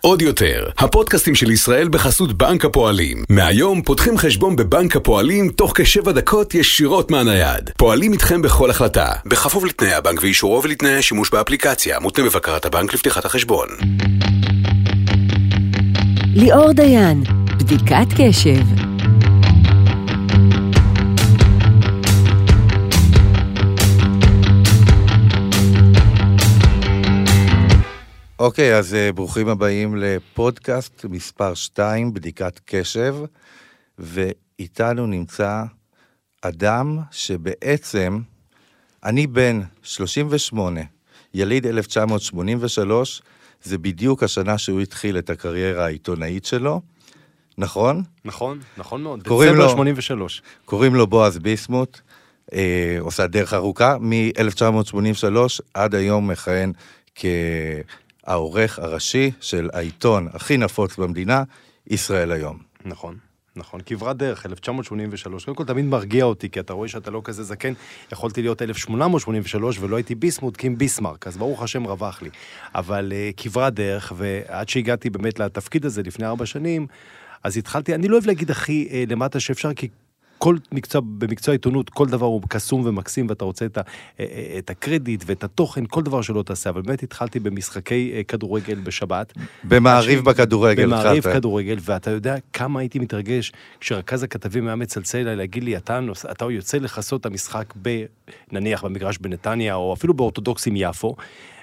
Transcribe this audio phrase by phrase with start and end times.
[0.00, 3.24] עוד יותר, הפודקאסטים של ישראל בחסות בנק הפועלים.
[3.28, 7.70] מהיום פותחים חשבון בבנק הפועלים תוך כשבע דקות ישירות מהנייד.
[7.76, 13.24] פועלים איתכם בכל החלטה, בכפוף לתנאי הבנק ואישורו ולתנאי השימוש באפליקציה, מותנה בבקרת הבנק לפתיחת
[13.24, 13.68] החשבון.
[16.34, 17.22] ליאור דיין,
[17.58, 18.93] בדיקת קשב.
[28.44, 33.16] אוקיי, אז uh, ברוכים הבאים לפודקאסט מספר 2, בדיקת קשב,
[33.98, 35.62] ואיתנו נמצא
[36.42, 38.20] אדם שבעצם,
[39.04, 40.80] אני בן 38,
[41.34, 43.22] יליד 1983,
[43.62, 46.80] זה בדיוק השנה שהוא התחיל את הקריירה העיתונאית שלו,
[47.58, 48.02] נכון?
[48.24, 49.20] נכון, נכון מאוד.
[49.22, 50.42] דצמבר לו- 83.
[50.64, 52.00] קוראים לו בועז ביסמוט,
[52.52, 56.72] אה, עושה דרך ארוכה, מ-1983 עד היום מכהן
[58.24, 61.42] כהעורך הראשי של העיתון הכי נפוץ במדינה,
[61.86, 62.58] ישראל היום.
[62.84, 63.16] נכון.
[63.56, 65.44] נכון, כברת דרך, 1983.
[65.44, 67.72] קודם כל, תמיד מרגיע אותי, כי אתה רואה שאתה לא כזה זקן.
[68.12, 72.30] יכולתי להיות 1883 ולא הייתי ביסמוט, כי עם ביסמרק, אז ברוך השם רווח לי.
[72.74, 76.86] אבל uh, כברת דרך, ועד שהגעתי באמת לתפקיד הזה לפני ארבע שנים,
[77.42, 79.88] אז התחלתי, אני לא אוהב להגיד הכי uh, למטה שאפשר, כי
[80.44, 83.80] כל מקצוע, במקצוע העיתונות, כל דבר הוא קסום ומקסים, ואתה רוצה את, ה,
[84.20, 86.70] אה, אה, את הקרדיט ואת התוכן, כל דבר שלא תעשה.
[86.70, 89.32] אבל באמת התחלתי במשחקי אה, כדורגל בשבת.
[89.64, 91.22] במעריב אנשים- בכדורגל, במעריב.
[91.22, 96.26] כדורגל, ואתה יודע כמה הייתי מתרגש כשרכז הכתבים היה מצלצל אליי להגיד לי, אתה, נוס-
[96.30, 98.04] אתה יוצא לכסות את המשחק ב...
[98.52, 101.16] נניח במגרש בנתניה, או אפילו באורתודוקסים יפו,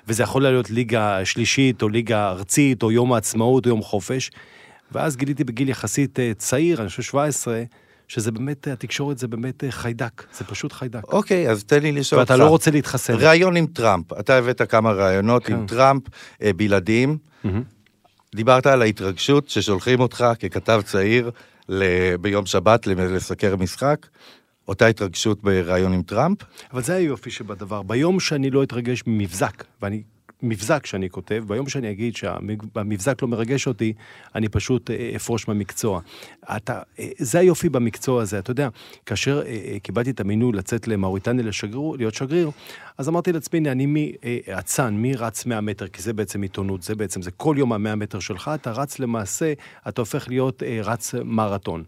[0.08, 4.32] וזה יכול להיות ליגה שלישית, או ליגה ארצית, או יום העצמאות, או יום חופש.
[4.92, 7.64] ואז גיליתי בגיל יחסית צעיר, אני חושב 17,
[8.12, 11.04] שזה באמת, התקשורת זה באמת אה, חיידק, זה פשוט חיידק.
[11.04, 12.32] אוקיי, אז תן לי לשאול אותך.
[12.32, 13.14] ואתה לא רוצה להתחסן.
[13.14, 15.54] ראיון עם טראמפ, אתה הבאת כמה ראיונות כן.
[15.54, 16.04] עם טראמפ
[16.42, 17.18] אה, בלעדיים.
[17.44, 17.64] מהמם.
[18.36, 21.32] דיברת על ההתרגשות ששולחים אותך ככתב צעיר
[21.70, 24.08] ל- ביום שבת לסקר משחק.
[24.68, 26.38] אותה התרגשות בראיון עם טראמפ?
[26.74, 27.82] אבל זה היופי שבדבר.
[27.82, 30.04] ביום שאני לא אתרגש ממבזק, ואני...
[30.44, 33.94] מבזק שאני כותב, ביום שאני אגיד שהמבזק לא מרגש אותי,
[34.36, 36.02] אני פשוט אה, אפרוש מהמקצוע.
[36.56, 38.70] אתה, אה, זה היופי במקצוע הזה, אתה יודע,
[39.06, 42.52] כאשר אה, קיבלתי את המינוי לצאת למאוריטניה לשגריר, להיות שגריר,
[42.98, 46.96] אז אמרתי לעצמי, הנה, אני מאצן, מי רץ 100 מטר, כי זה בעצם עיתונות, זה
[46.96, 49.54] בעצם, זה כל יום ה-100 מטר שלך, אתה רץ למעשה,
[49.88, 51.84] אתה הופך להיות רץ מרתון.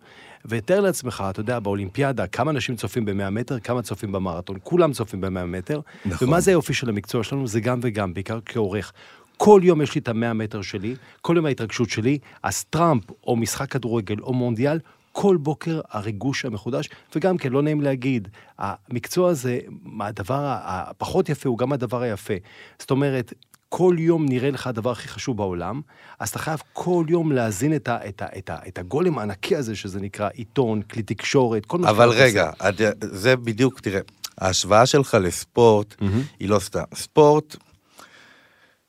[0.46, 5.22] ותאר לעצמך, אתה יודע, באולימפיאדה, כמה אנשים צופים ב-100 מטר, כמה צופים במרתון, כולם צופים
[5.22, 5.80] ב-100 מטר.
[6.06, 6.28] נכון.
[6.28, 7.48] ומה זה היופי של המקצוע שלנו?
[7.48, 8.94] זה גם וגם, בעיקר כעורך.
[9.38, 13.36] כל יום יש לי את המאה מטר שלי, כל יום ההתרגשות שלי, אז טראמפ, או
[13.36, 14.80] משחק כדורגל, או מונדיאל,
[15.12, 18.28] כל בוקר הריגוש המחודש, וגם כן, לא נעים להגיד,
[18.58, 19.60] המקצוע הזה,
[20.00, 22.34] הדבר הפחות יפה הוא גם הדבר היפה.
[22.80, 23.34] זאת אומרת,
[23.76, 25.82] כל יום נראה לך הדבר הכי חשוב בעולם,
[26.20, 29.56] אז אתה חייב כל יום להזין את, ה, את, ה, את, ה, את הגולם הענקי
[29.56, 32.68] הזה, שזה נקרא עיתון, כלי תקשורת, כל מה אבל שאתה רגע, עושה.
[32.68, 34.00] עד- זה בדיוק, תראה,
[34.38, 36.22] ההשוואה שלך לספורט מהמם.
[36.40, 36.84] היא לא סתם.
[36.96, 37.56] ספורט,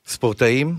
[0.07, 0.75] ספורטאים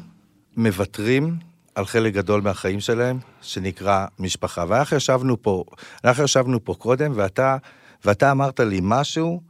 [0.57, 1.37] מוותרים
[1.75, 4.65] על חלק גדול מהחיים שלהם, שנקרא משפחה.
[4.69, 5.65] ואנחנו ישבנו פה,
[6.05, 7.57] אנחנו ישבנו פה קודם, ואתה,
[8.05, 9.41] ואתה אמרת לי משהו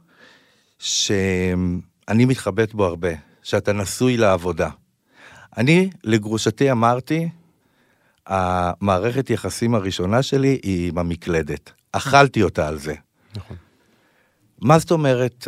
[0.79, 3.09] שאני מתחבט בו הרבה,
[3.47, 4.69] שאתה נשוי לעבודה.
[5.57, 7.29] אני, לגרושתי אמרתי,
[8.25, 11.71] המערכת יחסים הראשונה שלי היא עם המקלדת.
[11.91, 12.95] אכלתי אותה על זה.
[13.35, 13.57] נכון.
[14.61, 15.47] מה זאת אומרת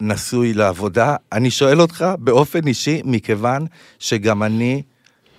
[0.00, 1.16] נשוי לעבודה?
[1.32, 3.66] אני שואל אותך באופן אישי, מכיוון
[3.98, 4.82] שגם אני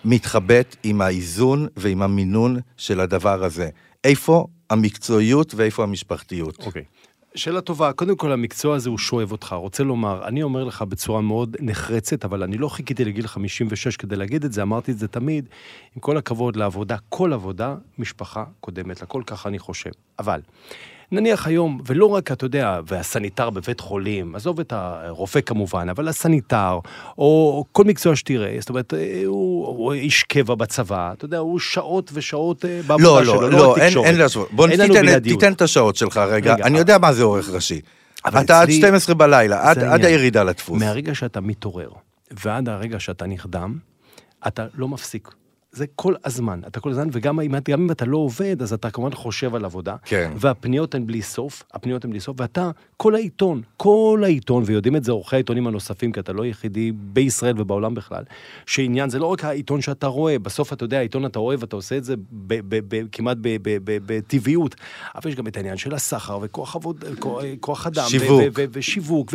[0.05, 3.69] מתחבט עם האיזון ועם המינון של הדבר הזה.
[4.03, 6.65] איפה המקצועיות ואיפה המשפחתיות?
[6.65, 6.83] אוקיי.
[7.35, 11.21] שאלה טובה, קודם כל המקצוע הזה הוא שואב אותך, רוצה לומר, אני אומר לך בצורה
[11.21, 15.07] מאוד נחרצת, אבל אני לא חיכיתי לגיל 56 כדי להגיד את זה, אמרתי את זה
[15.07, 15.45] תמיד,
[15.95, 19.89] עם כל הכבוד לעבודה, כל עבודה, משפחה קודמת לכל, ככה אני חושב.
[20.19, 20.41] אבל,
[21.11, 26.79] נניח היום, ולא רק, אתה יודע, והסניטר בבית חולים, עזוב את הרופא כמובן, אבל הסניטר,
[27.17, 31.59] או כל מקצוע שתראה, זאת אומרת, אה, הוא, הוא איש קבע בצבא, אתה יודע, הוא
[31.59, 33.97] שעות ושעות אה, בעבודה לא, שלו, לא, לא, לא, אין.
[34.03, 34.47] אין להשוות.
[34.51, 35.19] בוא אין תיתן.
[35.19, 36.53] תיתן את השעות שלך רגע.
[36.53, 36.79] רגע, אני אה.
[36.81, 37.81] יודע מה זה עורך ראשי.
[38.25, 40.05] אבל אתה עד אצלי- 12 בלילה, עד, עד.
[40.05, 40.79] הירידה לדפוס.
[40.81, 41.89] מהרגע שאתה מתעורר
[42.31, 43.77] ועד הרגע שאתה נרדם,
[44.47, 45.29] אתה לא מפסיק.
[45.71, 48.91] זה כל הזמן, אתה כל הזמן, וגם אם, גם אם אתה לא עובד, אז אתה
[48.91, 49.95] כמובן חושב על עבודה.
[50.05, 50.31] כן.
[50.35, 55.03] והפניות הן בלי סוף, הפניות הן בלי סוף, ואתה, כל העיתון, כל העיתון, ויודעים את
[55.03, 58.23] זה עורכי העיתונים הנוספים, כי אתה לא יחידי בישראל ובעולם בכלל,
[58.65, 61.97] שעניין, זה לא רק העיתון שאתה רואה, בסוף אתה יודע, העיתון אתה רואה ואתה עושה
[61.97, 62.21] את זה ב,
[62.69, 63.37] ב, ב, כמעט
[63.83, 64.75] בטבעיות,
[65.15, 68.05] אבל יש גם את העניין של הסחר וכוח עבוד, כוח, כוח אדם.
[68.09, 68.29] שיווק.
[68.29, 69.33] ו, ו, ו, ושיווק,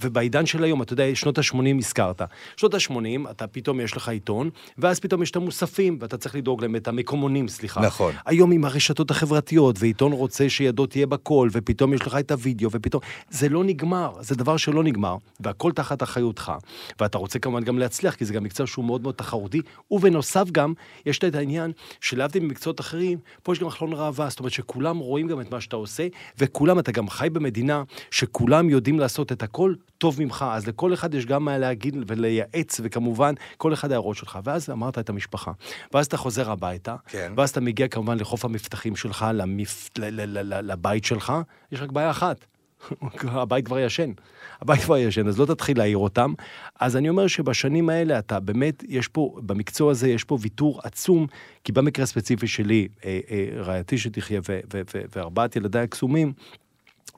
[0.00, 2.22] ובעידן של היום, אתה יודע, שנות ה-80 הזכרת.
[2.56, 5.36] שנות ה-80, אתה פתאום יש לך עיתון, ואז פתאום יש את
[5.78, 7.80] המוספים, ואתה צריך לדאוג להם, את המקומונים, סליחה.
[7.80, 8.12] נכון.
[8.26, 13.02] היום עם הרשתות החברתיות, ועיתון רוצה שידו תהיה בכל, ופתאום יש לך את הוידאו, ופתאום...
[13.30, 16.52] זה לא נגמר, זה דבר שלא נגמר, והכל תחת אחריותך.
[17.00, 19.60] ואתה רוצה כמובן גם להצליח, כי זה גם מקצוע שהוא מאוד מאוד תחרותי,
[19.90, 20.72] ובנוסף גם,
[21.06, 25.28] יש את העניין שלהבדיל ממקצועות אחרים, פה יש גם חלון ראווה, זאת אומרת שכולם רואים
[25.28, 26.06] גם את מה שאתה עושה,
[26.38, 31.14] וכולם, אתה גם חי במדינה שכולם יודעים לעשות את הכל טוב ממך, אז לכל אחד
[31.14, 34.38] יש גם מה להגיד ולייעץ, וכמובן, כל אחד ההערות שלך.
[34.44, 35.52] ואז אמרת את המשפחה.
[35.94, 37.32] ואז אתה חוזר הביתה, כן.
[37.36, 39.90] ואז אתה מגיע כמובן לחוף המבטחים שלך, למפ...
[39.98, 41.32] ל- ל- ל- ל- לבית שלך,
[41.72, 42.44] יש רק בעיה אחת.
[43.22, 44.12] הבית כבר ישן.
[44.60, 46.32] הבית כבר ישן, אז לא תתחיל להעיר אותם.
[46.80, 51.26] אז אני אומר שבשנים האלה אתה באמת, יש פה, במקצוע הזה יש פה ויתור עצום,
[51.64, 56.32] כי במקרה הספציפי שלי, אה, אה, רעייתי שתחיה ו- ו- ו- וארבעת ילדיי הקסומים,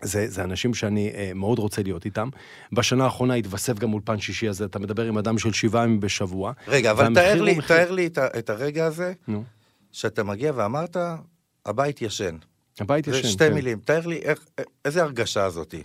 [0.02, 2.28] זה, זה אנשים שאני אה, מאוד רוצה להיות איתם.
[2.72, 6.52] בשנה האחרונה התווסף גם אולפן שישי הזה, אתה מדבר עם אדם של שבעה ימים בשבוע.
[6.68, 9.44] רגע, אבל תאר לי, מחיר- תאר לי את, את הרגע הזה, נו,
[9.92, 10.96] שאתה מגיע ואמרת,
[11.66, 12.36] הבית ישן.
[12.80, 13.28] הבית זה ישן.
[13.28, 13.54] שתי כן.
[13.54, 13.78] מילים.
[13.84, 14.44] תאר לי איך,
[14.84, 15.82] איזה הרגשה זאתי.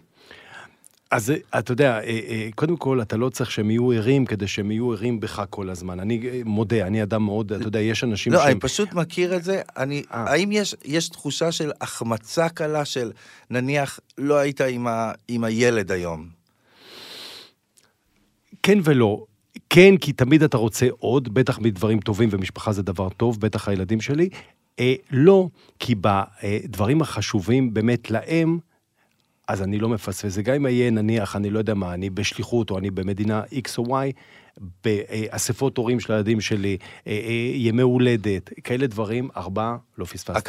[1.16, 4.72] אז אתה יודע, אה, אה, קודם כל, אתה לא צריך שהם יהיו ערים כדי שהם
[4.72, 6.00] יהיו ערים בך כל הזמן.
[6.00, 8.48] אני אה, מודה, אני אדם מאוד, אתה יודע, יש אנשים לא, שהם...
[8.48, 9.62] אני פשוט מכיר את זה.
[9.78, 10.04] אני.
[10.10, 13.12] האם יש, יש תחושה של החמצה קלה של,
[13.50, 16.28] נניח, לא היית עם, ה, עם הילד היום?
[18.64, 19.26] כן ולא.
[19.70, 24.02] כן, כי תמיד אתה רוצה עוד, בטח מדברים טובים, ומשפחה זה דבר טוב, בטח הילדים
[24.02, 24.30] שלי.
[24.80, 25.48] אה, לא,
[25.80, 28.60] כי בדברים החשובים באמת להם,
[29.48, 30.34] אז אני לא מפספס.
[30.34, 33.78] זה גם אם יהיה, נניח, אני לא יודע מה, אני בשליחות, או אני במדינה X
[33.78, 34.12] או Y,
[34.84, 36.78] באספות הורים של הילדים שלי,
[37.08, 40.40] אה, אה, ימי הולדת, כאלה דברים, ארבעה, לא פספסתי.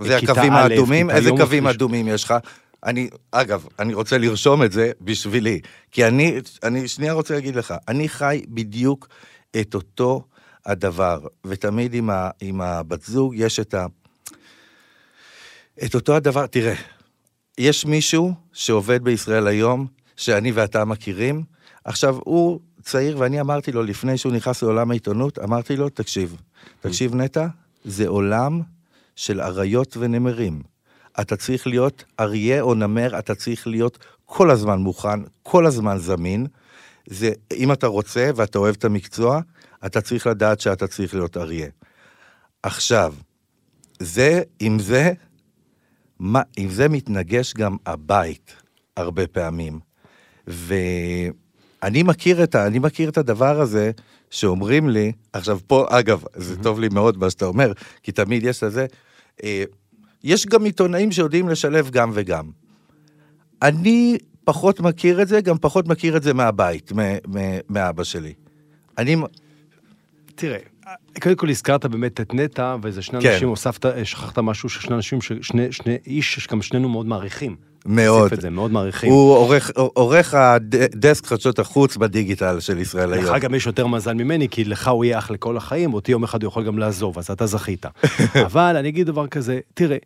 [0.00, 1.10] זה, הקווים האדומים?
[1.10, 1.66] איזה קווים.
[1.66, 2.34] אדומים יש לך?
[2.84, 5.60] אני, אגב, אני רוצה לרשום את זה בשבילי,
[5.90, 9.08] כי אני, אני שנייה רוצה להגיד לך, אני חי בדיוק
[9.60, 10.24] את אותו
[10.66, 13.86] הדבר, ותמיד עם, ה, עם הבת זוג יש את ה...
[15.84, 16.74] את אותו הדבר, תראה,
[17.58, 21.42] יש מישהו שעובד בישראל היום, שאני ואתה מכירים,
[21.84, 26.36] עכשיו הוא צעיר, ואני אמרתי לו, לפני שהוא נכנס לעולם העיתונות, אמרתי לו, תקשיב,
[26.80, 27.46] תקשיב נטע,
[27.84, 28.60] זה עולם
[29.16, 30.62] של אריות ונמרים.
[31.20, 36.46] אתה צריך להיות אריה או נמר, אתה צריך להיות כל הזמן מוכן, כל הזמן זמין.
[37.06, 39.40] זה, אם אתה רוצה ואתה אוהב את המקצוע,
[39.86, 41.68] אתה צריך לדעת שאתה צריך להיות אריה.
[42.62, 43.14] עכשיו,
[43.98, 45.12] זה, עם זה,
[46.22, 48.56] מה, עם זה מתנגש גם הבית
[48.96, 49.80] הרבה פעמים.
[50.46, 53.90] ואני מכיר את, ה, אני מכיר את הדבר הזה
[54.30, 57.72] שאומרים לי, עכשיו פה, אגב, זה טוב לי מאוד מה שאתה אומר,
[58.02, 58.86] כי תמיד יש לזה,
[59.44, 59.64] אה,
[60.24, 62.50] יש גם עיתונאים שיודעים לשלב גם וגם.
[63.62, 66.92] אני פחות מכיר את זה, גם פחות מכיר את זה מהבית,
[67.70, 68.34] מאבא שלי.
[68.98, 69.16] אני,
[70.34, 70.58] תראה,
[71.22, 73.32] קודם כל הזכרת באמת את נטע, וזה שני כן.
[73.32, 77.56] אנשים, הוספת, שכחת משהו ששני אנשים, ששני שני איש שגם שנינו מאוד מעריכים.
[77.86, 78.40] מאוד.
[78.40, 79.12] זה, מאוד מעריכים.
[79.12, 83.38] הוא עורך, עורך הדסק חדשות החוץ בדיגיטל של ישראל לך היום.
[83.38, 86.42] גם יש יותר מזל ממני, כי לך הוא יהיה אח לכל החיים, אותי יום אחד
[86.42, 87.86] הוא יכול גם לעזוב, אז אתה זכית.
[88.46, 89.96] אבל אני אגיד דבר כזה, תראה,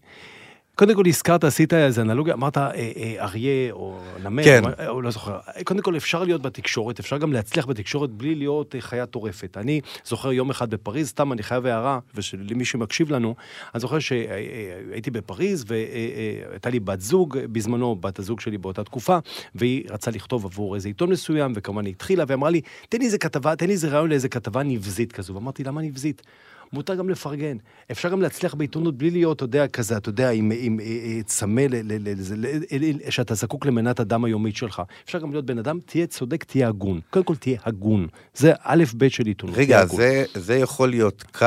[0.76, 4.62] קודם כל הזכרת, עשית איזה אנלוגיה, אמרת אה, אה, אריה או נמר, כן.
[4.64, 5.38] או, או לא זוכר.
[5.64, 9.56] קודם כל אפשר להיות בתקשורת, אפשר גם להצליח בתקשורת בלי להיות אה, חיה טורפת.
[9.56, 13.34] אני זוכר יום אחד בפריז, סתם אני חייב הערה, ולמי שמקשיב לנו,
[13.74, 19.18] אני זוכר שהייתי בפריז והייתה לי בת זוג, בזמנו בת הזוג שלי באותה תקופה,
[19.54, 23.18] והיא רצה לכתוב עבור איזה עיתון מסוים, וכמובן היא התחילה ואמרה לי, תן לי איזה
[23.18, 25.34] כתבה, תן לי איזה רעיון לאיזה כתבה נבזית כזו.
[25.34, 26.22] ואמרתי, למה נבזית?
[26.72, 27.56] מותר גם לפרגן.
[27.90, 31.20] אפשר גם להצליח בעיתונות בלי להיות, אתה יודע, כזה, אתה יודע, עם, עם, אה, אה,
[31.24, 34.82] צמא, ל- ל- ל- זה- ל- ל- שאתה זקוק למנת הדם היומית שלך.
[35.04, 37.00] אפשר גם להיות בן אדם, תהיה צודק, תהיה הגון.
[37.10, 38.06] קודם כל תהיה הגון.
[38.34, 39.56] זה א' ב' של עיתונות.
[39.56, 39.86] רגע.
[39.86, 41.46] זה, זה יכול להיות קו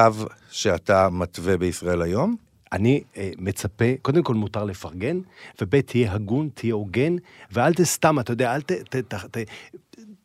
[0.51, 2.35] שאתה מתווה בישראל היום?
[2.71, 5.19] אני אה, מצפה, קודם כל מותר לפרגן,
[5.61, 7.15] וב' תהיה הגון, תהיה הוגן,
[7.51, 8.71] ואל תסתם, אתה יודע, אל ת...
[8.71, 9.38] ת, ת, ת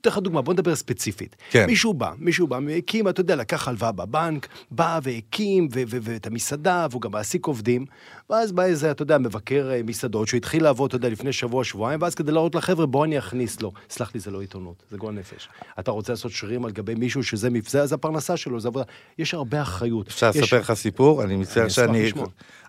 [0.05, 1.37] אתן לך דוגמה, בוא נדבר ספציפית.
[1.51, 1.67] כן.
[1.67, 6.27] מישהו בא, מישהו בא, הקים, אתה יודע, לקח הלוואה בבנק, בא והקים, ו- ו- ואת
[6.27, 7.85] המסעדה, והוא גם מעסיק עובדים,
[8.31, 11.65] ואז בא איזה, אתה יודע, מבקר אה, מסעדות, שהוא התחיל לעבוד, אתה יודע, לפני שבוע,
[11.65, 13.73] שבועיים, ואז כדי להראות לחבר'ה, בוא אני אכניס לו.
[13.91, 15.49] סלח לי, זה לא עיתונות, זה גועל נפש.
[15.79, 18.85] אתה רוצה לעשות שרירים על גבי מישהו שזה מבזה, זה הפרנסה שלו, זה עבודה.
[19.19, 20.09] יש הרבה אחריות.
[20.09, 21.23] אפשר יש- לספר לך סיפור?
[21.23, 22.11] אני מצטער אני שאני...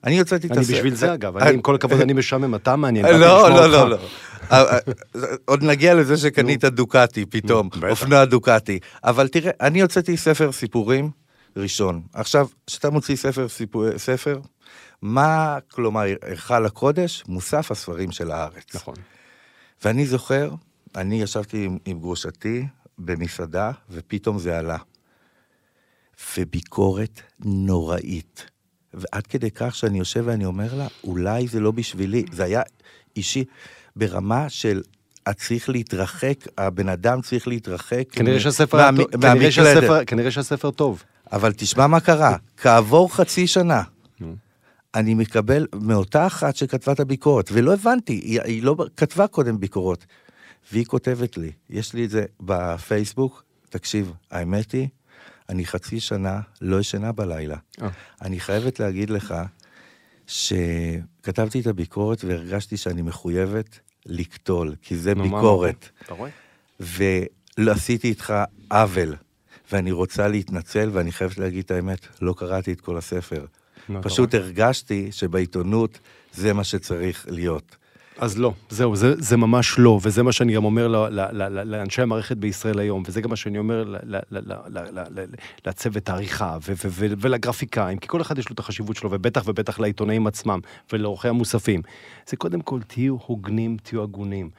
[0.03, 0.73] אני הוצאתי את אני הספר.
[0.75, 3.05] בשביל זה, אגב, אני, עם כל הכבוד, אני משעמם, אתה מעניין.
[3.05, 3.67] לא, לא.
[3.71, 3.97] לא, לא.
[4.51, 4.77] אה, אה,
[5.45, 7.83] עוד נגיע לזה שקנית דוקטי פתאום, בטח.
[7.89, 8.79] אופנוע דוקטי.
[9.03, 11.11] אבל תראה, אני הוצאתי ספר סיפורים
[11.57, 12.01] ראשון.
[12.13, 14.39] עכשיו, כשאתה מוציא ספר סיפור- ספר,
[15.01, 17.23] מה, כלומר, היכל הקודש?
[17.27, 18.75] מוסף הספרים של הארץ.
[18.75, 18.95] נכון.
[19.83, 20.51] ואני זוכר,
[20.95, 22.65] אני ישבתי עם, עם גרושתי
[22.97, 24.77] במסעדה, ופתאום זה עלה.
[26.37, 28.49] וביקורת נוראית.
[28.93, 32.25] ועד כדי כך שאני יושב ואני אומר לה, אולי זה לא בשבילי.
[32.31, 32.61] זה היה
[33.15, 33.43] אישי
[33.95, 34.81] ברמה של...
[35.29, 38.03] את צריך להתרחק, הבן אדם צריך להתרחק.
[38.11, 39.21] כנראה שהספר, מה- מהמקלדת.
[39.21, 41.03] כנראה שהספר, כנראה שהספר טוב.
[41.31, 43.81] אבל תשמע מה קרה, כעבור חצי שנה,
[44.95, 50.05] אני מקבל מאותה אחת שכתבה את הביקורת, ולא הבנתי, היא, היא לא כתבה קודם ביקורות,
[50.71, 54.87] והיא כותבת לי, יש לי את זה בפייסבוק, תקשיב, האמת היא,
[55.49, 57.57] אני חצי שנה לא ישנה בלילה.
[57.81, 57.89] אה.
[58.21, 59.33] אני חייבת להגיד לך
[60.27, 65.89] שכתבתי את הביקורת והרגשתי שאני מחויבת לקטול, כי זה ביקורת.
[66.05, 66.29] אתה רואה?
[66.79, 68.33] ולא עשיתי איתך
[68.71, 69.15] עוול,
[69.71, 73.45] ואני רוצה להתנצל, ואני חייבת להגיד את האמת, לא קראתי את כל הספר.
[74.01, 75.99] פשוט הרגשתי שבעיתונות
[76.33, 77.75] זה מה שצריך להיות.
[78.17, 81.43] אז לא, זהו, זה, זה ממש לא, וזה מה שאני גם אומר ל, ל, ל,
[81.43, 84.99] ל, לאנשי המערכת בישראל היום, וזה גם מה שאני אומר ל, ל, ל, ל, ל,
[85.19, 85.25] ל,
[85.65, 89.43] לצוות העריכה ו, ו, ו, ולגרפיקאים, כי כל אחד יש לו את החשיבות שלו, ובטח
[89.45, 90.59] ובטח לעיתונאים עצמם
[90.93, 91.81] ולעורכי המוספים.
[92.27, 94.49] זה קודם כל, תהיו הוגנים, תהיו הגונים.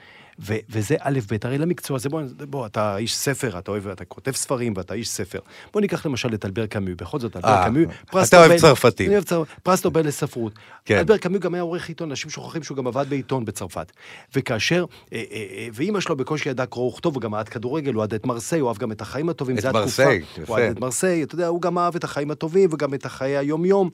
[0.41, 4.05] ו- וזה א' ב', הרי למקצוע הזה, בוא, בוא, אתה איש ספר, אתה אוהב, אתה
[4.05, 5.39] כותב ספרים ואתה איש ספר.
[5.73, 8.61] בוא ניקח למשל את אלבר קאמי, בכל זאת, אלבר אה, קאמי, פרס אתה אוהב נובל-
[8.61, 9.07] צרפתים.
[9.07, 9.43] אני אוהב צר...
[9.63, 10.53] פרס נובל לספרות.
[10.85, 10.99] כן.
[10.99, 13.93] אלבר קאמי גם היה עורך עיתון, אנשים שוכחים שהוא גם עבד בעיתון בצרפת.
[14.35, 18.03] וכאשר, אה, אה, אה, ואימא שלו בקושי ידעה קרוא וכתוב, הוא גם אהד כדורגל, הוא
[18.03, 19.85] אהד את מרסיי, הוא אהב גם את החיים הטובים, את זה התקופה.
[19.85, 20.59] מרסיי, הוא יפה.
[20.59, 23.91] אהד את מרסיי, אתה יודע, הוא גם אהב את החיים הטובים וגם את החיי היום-יום.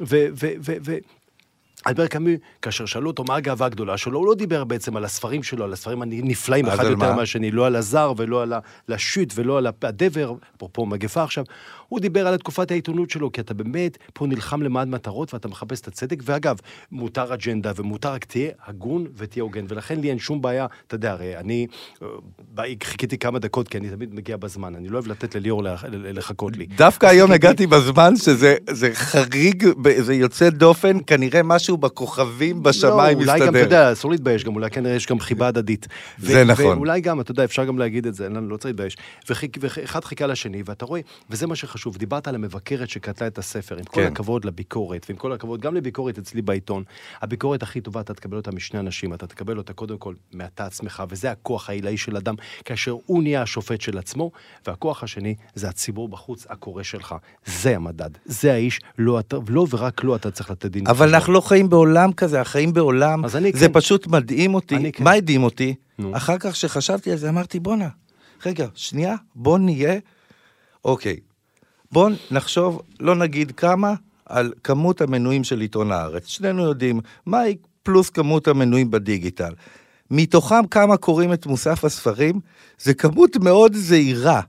[0.00, 0.26] ו...
[0.32, 0.96] ו, ו, ו
[1.88, 5.42] אלבר קאמי, כאשר שאלו אותו מה הגאווה הגדולה שלו, הוא לא דיבר בעצם על הספרים
[5.42, 7.12] שלו, על הספרים הנפלאים, אחד יותר מה?
[7.16, 8.52] מהשני, לא על הזר ולא על
[8.88, 11.44] השוט ולא על הדבר, אפרופו מגפה עכשיו,
[11.88, 15.80] הוא דיבר על תקופת העיתונות שלו, כי אתה באמת פה נלחם למען מטרות ואתה מחפש
[15.80, 16.56] את הצדק, ואגב,
[16.92, 21.12] מותר אג'נדה ומותר רק תהיה הגון ותהיה הוגן, ולכן לי אין שום בעיה, אתה יודע,
[21.12, 21.66] הרי אני
[22.02, 22.08] אה,
[22.84, 26.56] חיכיתי כמה דקות, כי אני תמיד מגיע בזמן, אני לא אוהב לתת לליאור לח- לחכות
[26.56, 26.66] לי.
[26.66, 29.66] דווקא היום הגעתי בזמן שזה זה חריג,
[29.98, 33.58] זה יוצא דופן, כנראה משהו בכוכבים בשמיים לא, אולי גם, אתה מסתדר.
[33.58, 35.86] יודע, אסור להתבייש, גם אולי כנראה יש גם חיבה הדדית.
[36.18, 36.64] זה נכון.
[36.76, 38.96] ואולי גם, אתה יודע, אפשר גם להגיד את זה, לנו, לא צריך להתבייש.
[39.60, 43.84] ואחד חיכה לשני, ואתה רואה, וזה מה שחשוב, דיברת על המבקרת שכתבה את הספר, עם
[43.84, 44.12] כל כן.
[44.12, 46.82] הכבוד לביקורת, ועם כל הכבוד גם לביקורת אצלי בעיתון,
[47.22, 51.02] הביקורת הכי טובה, אתה תקבל אותה משני אנשים, אתה תקבל אותה קודם כל מאתה עצמך,
[51.08, 54.30] וזה הכוח העילאי של אדם, כאשר הוא נהיה השופט של עצמו,
[54.66, 57.14] והכוח השני זה הציבור בחוץ, הקורא שלך.
[57.46, 60.86] זה המדד, זה האיש, לא אתה, לא ורק לא אתה צריך לתת דין.
[60.86, 61.14] אבל.
[61.14, 63.72] אנחנו לא חיים בעולם כזה, החיים בעולם, זה כן.
[63.72, 64.92] פשוט מדהים אותי.
[64.92, 65.04] כן.
[65.04, 65.74] מה הדהים אותי?
[65.98, 66.16] נו.
[66.16, 67.88] אחר כך שחשבתי על זה, אמרתי, בואנה,
[68.46, 69.98] רגע, שנייה, בוא נהיה,
[70.84, 71.16] אוקיי,
[71.92, 73.94] בוא נחשוב, לא נגיד כמה,
[74.26, 76.26] על כמות המנויים של עיתון הארץ.
[76.26, 79.52] שנינו יודעים מהי פלוס כמות המנויים בדיגיטל.
[80.10, 82.40] מתוכם כמה קוראים את מוסף הספרים,
[82.78, 84.40] זה כמות מאוד זהירה.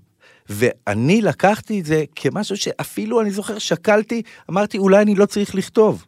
[0.50, 6.06] ואני לקחתי את זה כמשהו שאפילו, אני זוכר, שקלתי, אמרתי, אולי אני לא צריך לכתוב.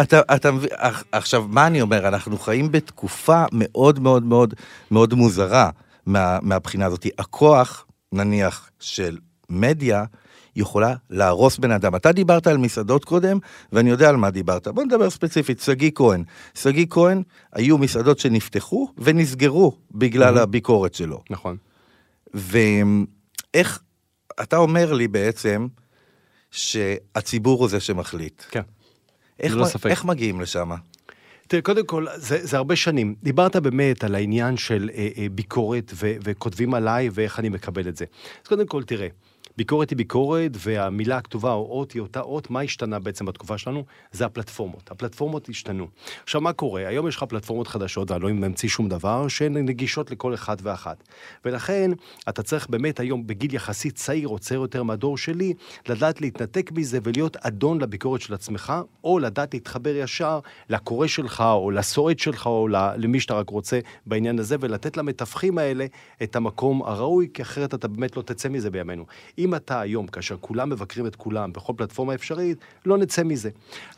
[0.00, 0.70] אתה, אתה מבין,
[1.12, 2.08] עכשיו, מה אני אומר?
[2.08, 4.54] אנחנו חיים בתקופה מאוד מאוד מאוד
[4.90, 5.70] מאוד מוזרה
[6.06, 7.06] מה, מהבחינה הזאת.
[7.18, 9.18] הכוח, נניח, של
[9.50, 10.04] מדיה,
[10.56, 11.96] יכולה להרוס בן אדם.
[11.96, 13.38] אתה דיברת על מסעדות קודם,
[13.72, 14.68] ואני יודע על מה דיברת.
[14.68, 16.24] בוא נדבר ספציפית, שגיא כהן.
[16.54, 21.22] שגיא כהן, היו מסעדות שנפתחו ונסגרו בגלל הביקורת שלו.
[21.30, 21.56] נכון.
[22.34, 23.80] ואיך,
[24.42, 25.66] אתה אומר לי בעצם
[26.50, 28.42] שהציבור הוא זה שמחליט.
[28.50, 28.62] כן.
[29.40, 29.90] איך, ללא מ- ספק.
[29.90, 30.70] איך מגיעים לשם?
[31.48, 33.14] תראה, קודם כל, זה, זה הרבה שנים.
[33.22, 37.96] דיברת באמת על העניין של אה, אה, ביקורת ו, וכותבים עליי ואיך אני מקבל את
[37.96, 38.04] זה.
[38.42, 39.08] אז קודם כל, תראה,
[39.58, 43.84] ביקורת היא ביקורת, והמילה הכתובה או אות היא אותה אות, מה השתנה בעצם בתקופה שלנו?
[44.12, 44.90] זה הפלטפורמות.
[44.90, 45.86] הפלטפורמות השתנו.
[46.22, 46.86] עכשיו, מה קורה?
[46.86, 51.04] היום יש לך פלטפורמות חדשות, ואני לא ממציא שום דבר, שהן נגישות לכל אחד ואחת.
[51.44, 51.90] ולכן,
[52.28, 55.54] אתה צריך באמת היום, בגיל יחסית צעיר או צעיר יותר מהדור שלי,
[55.88, 58.72] לדעת להתנתק מזה ולהיות אדון לביקורת של עצמך,
[59.04, 64.38] או לדעת להתחבר ישר לקורא שלך, או לסועד שלך, או למי שאתה רק רוצה בעניין
[64.38, 65.86] הזה, ולתת למתווכים האלה
[66.22, 69.04] את המקום הראוי, כי אחרת אתה באמת לא תצא מזה בימינו.
[69.38, 73.50] אם אתה היום, כאשר כולם מבקרים את כולם בכל פלטפורמה אפשרית, לא נצא מזה.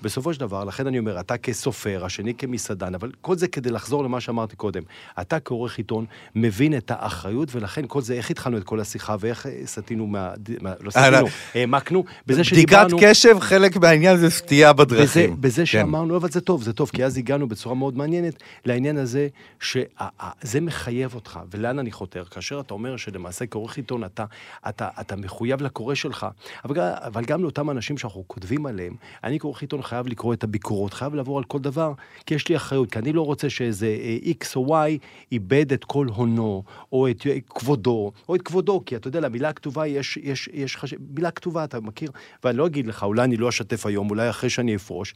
[0.03, 4.05] בסופו של דבר, לכן אני אומר, אתה כסופר, השני כמסעדן, אבל כל זה כדי לחזור
[4.05, 4.83] למה שאמרתי קודם.
[5.21, 6.05] אתה כעורך עיתון
[6.35, 10.33] מבין את האחריות, ולכן כל זה, איך התחלנו את כל השיחה, ואיך סטינו מה...
[10.61, 12.97] מה לא סטינו, העמקנו, בזה שדיברנו...
[12.97, 15.05] בדיקת קשב, חלק מהעניין זה סטייה בדרכים.
[15.05, 15.67] בזה, בזה כן.
[15.67, 19.29] שאמרנו, אבל זה טוב, זה טוב, כי אז הגענו בצורה מאוד מעניינת לעניין הזה,
[19.61, 22.25] שזה מחייב אותך, ולאן אני חותר?
[22.25, 24.25] כאשר אתה אומר שלמעשה כעורך עיתון אתה,
[24.69, 26.27] אתה, אתה מחויב לקורא שלך,
[26.65, 28.95] אבל, אבל גם לאותם אנשים שאנחנו כותבים עליהם,
[29.25, 31.93] אני כעורך עיתון חייב לקרוא את הביקורות, חייב לעבור על כל דבר,
[32.27, 34.99] כי יש לי אחריות, כי אני לא רוצה שאיזה אה, X או Y
[35.33, 39.87] איבד את כל הונו, או את כבודו, או את כבודו, כי אתה יודע, למילה הכתובה
[39.87, 40.95] יש, יש, יש חש...
[41.15, 42.11] מילה כתובה, אתה מכיר?
[42.45, 45.15] ואני לא אגיד לך, אולי אני לא אשתף היום, אולי אחרי שאני אפרוש,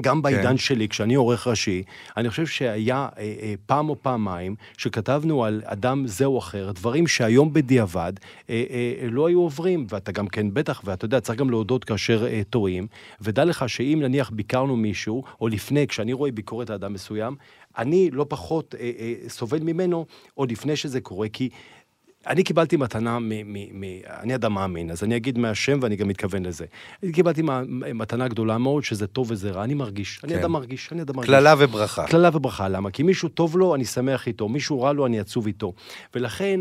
[0.00, 0.56] גם בעידן כן.
[0.56, 1.82] שלי, כשאני עורך ראשי,
[2.16, 7.06] אני חושב שהיה אה, אה, פעם או פעמיים שכתבנו על אדם זה או אחר, דברים
[7.06, 8.12] שהיום בדיעבד
[8.50, 12.26] אה, אה, לא היו עוברים, ואתה גם כן בטח, ואתה יודע, צריך גם להודות כאשר
[12.26, 12.86] אה, טועים,
[13.20, 17.36] ודע לך שאם נניח ביקרנו מישהו, או לפני, כשאני רואה ביקורת על אדם מסוים,
[17.78, 21.48] אני לא פחות אה, אה, סובל ממנו עוד לפני שזה קורה, כי
[22.26, 23.84] אני קיבלתי מתנה, מ, מ, מ,
[24.20, 26.64] אני אדם מאמין, אז אני אגיד מהשם ואני גם מתכוון לזה.
[27.02, 27.42] אני קיבלתי
[27.94, 30.28] מתנה גדולה מאוד, שזה טוב וזה רע, אני מרגיש, כן.
[30.28, 31.30] אני אדם מרגיש, אני אדם מרגיש.
[31.30, 32.06] קללה וברכה.
[32.06, 32.90] קללה וברכה, למה?
[32.90, 35.72] כי מישהו טוב לו, אני שמח איתו, מישהו רע לו, אני עצוב איתו.
[36.14, 36.60] ולכן,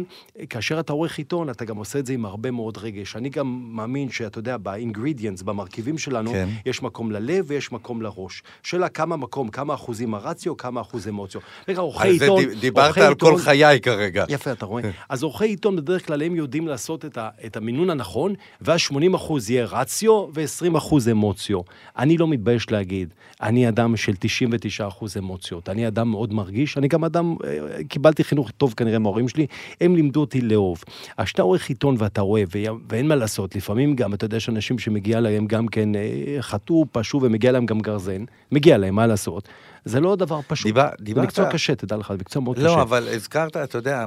[0.50, 3.16] כאשר אתה עורך עיתון, אתה גם עושה את זה עם הרבה מאוד רגש.
[3.16, 6.50] אני גם מאמין שאתה יודע, באינגרידיאנס, במרכיבים שלנו, כן.
[6.66, 8.44] יש מקום ללב ויש מקום לראש.
[8.64, 11.42] שאלה כמה מקום, כמה אחוזים הרציו, כמה אחוז אמוציו.
[11.68, 12.44] רגע, עורכי עיתון...
[12.60, 14.26] דיברת על כל חיי כרגע.
[14.30, 14.84] יפה, אתה רואה.
[15.10, 19.14] אז עורכי עיתון בדרך כלל הם יודעים לעשות את, ה, את המינון הנכון, ואז 80
[19.14, 21.60] אחוז יהיה רציו ו-20 אחוז אמוציו.
[21.98, 25.70] אני לא מתבייש להגיד, אני אדם של 99 אחוז אמוציות.
[25.70, 29.48] אני אדם מאוד מרגיש, אני גם אדם, אה, קיבלתי חינוך טוב כנראה מההורים שלי,
[29.82, 30.84] הם לימדו אותי לאהוב.
[31.18, 32.44] אז כשאתה עורך עיתון ואתה רואה,
[32.90, 36.86] ואין מה לעשות, לפעמים גם, אתה יודע, יש אנשים שמגיע להם גם כן אה, חטאו,
[36.92, 39.50] פשעו ומגיע להם גם גרזן, מגיע להם, מה לעשות?
[39.86, 40.66] זה לא דבר פשוט.
[40.68, 41.24] דיבר, דיברת...
[41.24, 42.76] מקצוע קשה, תדע לך, מקצוע מאוד לא, קשה.
[42.76, 44.06] לא, אבל הזכרת, אתה יודע,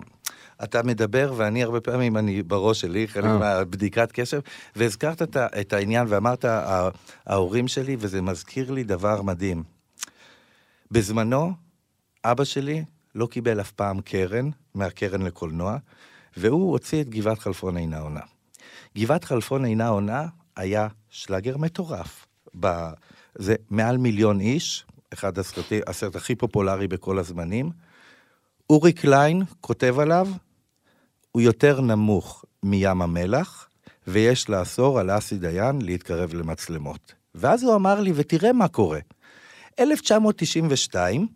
[0.64, 3.38] אתה מדבר, ואני הרבה פעמים, אני בראש שלי, חלק אה.
[3.38, 4.40] מהבדיקת קשב,
[4.76, 6.44] והזכרת את, את העניין ואמרת,
[7.26, 9.62] ההורים שלי, וזה מזכיר לי דבר מדהים.
[10.90, 11.52] בזמנו,
[12.24, 12.84] אבא שלי
[13.14, 15.76] לא קיבל אף פעם קרן, מהקרן לקולנוע,
[16.36, 18.20] והוא הוציא את גבעת חלפון אינה עונה.
[18.98, 22.26] גבעת חלפון אינה עונה היה שלאגר מטורף.
[22.60, 22.90] ב...
[23.34, 27.70] זה מעל מיליון איש, אחד הסרטי, הסרט הכי פופולרי בכל הזמנים.
[28.70, 30.28] אורי קליין כותב עליו,
[31.32, 33.68] הוא יותר נמוך מים המלח,
[34.06, 37.14] ויש לאסור על אסי דיין להתקרב למצלמות.
[37.34, 38.98] ואז הוא אמר לי, ותראה מה קורה.
[39.80, 41.26] 1992,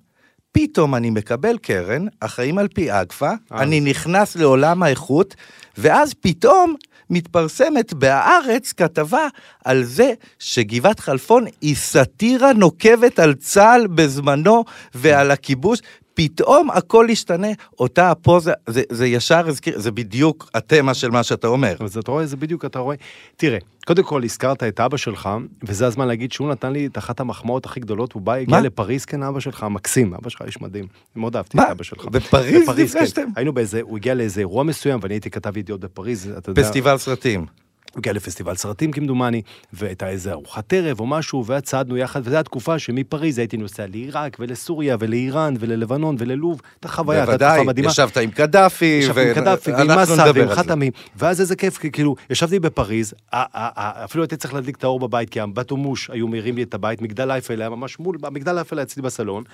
[0.52, 3.62] פתאום אני מקבל קרן, החיים על פי אגפה, אה.
[3.62, 5.34] אני נכנס לעולם האיכות,
[5.78, 6.74] ואז פתאום
[7.10, 9.26] מתפרסמת בהארץ כתבה
[9.64, 15.80] על זה שגבעת חלפון היא סאטירה נוקבת על צה"ל בזמנו ועל הכיבוש,
[16.14, 17.48] פתאום הכל ישתנה,
[17.78, 21.76] אותה הפוזה, זה, זה ישר הזכיר, זה בדיוק התמה של מה שאתה אומר.
[21.80, 22.96] אז אתה רואה, זה בדיוק, אתה רואה.
[23.36, 25.28] תראה, קודם כל הזכרת את אבא שלך,
[25.62, 29.04] וזה הזמן להגיד שהוא נתן לי את אחת המחמאות הכי גדולות, הוא בא, הגיע לפריז,
[29.04, 30.86] כן, אבא שלך, מקסים, אבא שלך איש מדהים.
[31.16, 32.04] מאוד אהבתי את אבא שלך.
[32.04, 32.62] בפריז?
[32.62, 33.28] בפריז, כן.
[33.36, 36.62] היינו באיזה, הוא הגיע לאיזה אירוע מסוים, ואני הייתי כתב ידיעות בפריז, אתה יודע.
[36.62, 37.46] פסטיבל סרטים.
[37.92, 42.78] הוא הגיע לפסטיבל סרטים כמדומני, והייתה איזה ארוחת ערב או משהו, וצעדנו יחד, וזו התקופה
[42.78, 47.88] שמפריז הייתי נוסע לעיראק ולסוריה ולאיראן וללבנון וללוב, הייתה חוויה, הייתה תקופה מדהימה.
[47.88, 52.16] בוודאי, ישבת עם קדאפי, ישבתי עם קדאפי ועם מסה ועם חתמי, ואז איזה כיף, כאילו,
[52.30, 56.74] ישבתי בפריז, אפילו הייתי צריך להדליק את האור בבית, כי הבתומוש היו מעירים לי את
[56.74, 59.44] הבית, מגדל אייפל היה ממש מול, מגדל אייפל היה אצלי בסלון,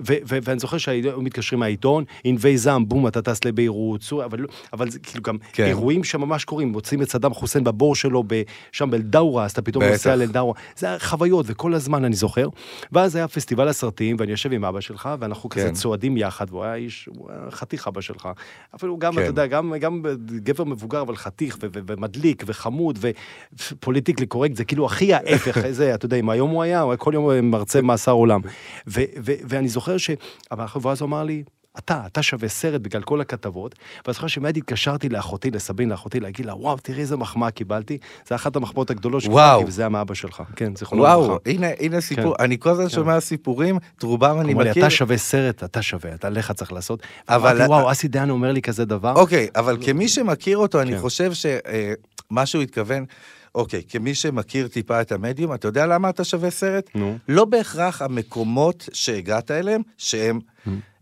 [0.00, 4.12] ואני זוכר שהיו מתקשרים מהעיתון, ענבי זעם, בום, אתה טס לביירות,
[4.72, 5.64] אבל זה כאילו גם כן.
[5.64, 8.24] אירועים שממש קורים, מוצאים את סדאם חוסיין בבור שלו
[8.72, 10.54] שם באלדאורה, אז אתה פתאום נוסע לאלדאורה.
[10.76, 12.48] זה היה חוויות, וכל הזמן אני זוכר.
[12.92, 15.60] ואז היה פסטיבל הסרטים, ואני יושב עם אבא שלך, ואנחנו כן.
[15.60, 18.28] כזה צועדים יחד, והוא היה איש, הוא היה חתיך אבא שלך.
[18.74, 19.20] אפילו גם, כן.
[19.20, 22.98] אתה יודע, גם, גם גבר מבוגר, אבל חתיך, ו- ו- ומדליק, וחמוד,
[23.52, 26.96] ופוליטיקלי קורקט, זה כאילו הכי ההפך, איזה, אתה יודע, אם היום הוא היה, הוא היה
[26.96, 28.40] כל יום מרצה מאסר עולם.
[28.86, 30.10] ו- ו- ואני זוכר ש...
[30.50, 31.42] אבל ואז הוא אמר לי,
[31.78, 33.74] אתה, אתה שווה סרט בגלל כל הכתבות.
[34.06, 37.98] ואני זוכר שמיד התקשרתי לאחותי, לסבין, לאחותי, להגיד לה, וואו, תראי איזה מחמאה קיבלתי.
[38.28, 39.64] זה אחת המחמאות הגדולות וואו.
[39.66, 40.42] וזה היה מאבא שלך.
[40.56, 41.50] כן, זיכרונו וואו, לברכה.
[41.50, 42.44] הנה, הנה סיפור, כן.
[42.44, 42.90] אני כל הזמן כן.
[42.90, 44.72] שומע סיפורים, את רובם אני מכיר.
[44.86, 47.02] אתה שווה סרט, אתה שווה, אתה לך צריך לעשות.
[47.28, 49.12] אבל- אמרתי, וואו, אסי דיין אומר לי כזה דבר.
[49.16, 51.00] אוקיי, אבל כמי שמכיר אותו, אני כן.
[51.00, 53.04] חושב שמה שהוא התכוון,
[53.54, 56.90] אוקיי, כמי שמכיר טיפה את המדיום, אתה יודע למה אתה שווה סרט?
[56.94, 57.18] נו.
[57.28, 60.40] לא בהכרח המקומות שהגעת אליהם, שהם,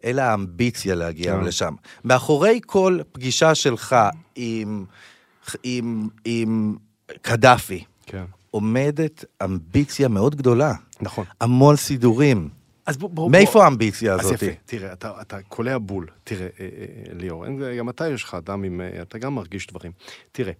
[0.04, 1.44] אלא האמביציה להגיע כן.
[1.44, 1.74] לשם.
[2.04, 3.96] מאחורי כל פגישה שלך
[4.34, 4.84] עם,
[5.62, 6.76] עם, עם
[7.22, 8.24] קדאפי, כן.
[8.50, 10.72] עומדת אמביציה מאוד גדולה.
[11.00, 11.24] נכון.
[11.40, 12.48] המון סידורים.
[12.86, 13.64] אז בוא, בוא, מאיפה בוא.
[13.64, 14.34] האמביציה אז הזאת?
[14.42, 16.06] יפה, תראה, אתה, אתה קולע בול.
[16.24, 16.66] תראה, אה, אה,
[17.14, 18.80] ליאור, אין, זה- גם אתה יש לך אדם עם...
[18.80, 19.92] אה, אתה גם מרגיש דברים.
[20.32, 20.52] תראה,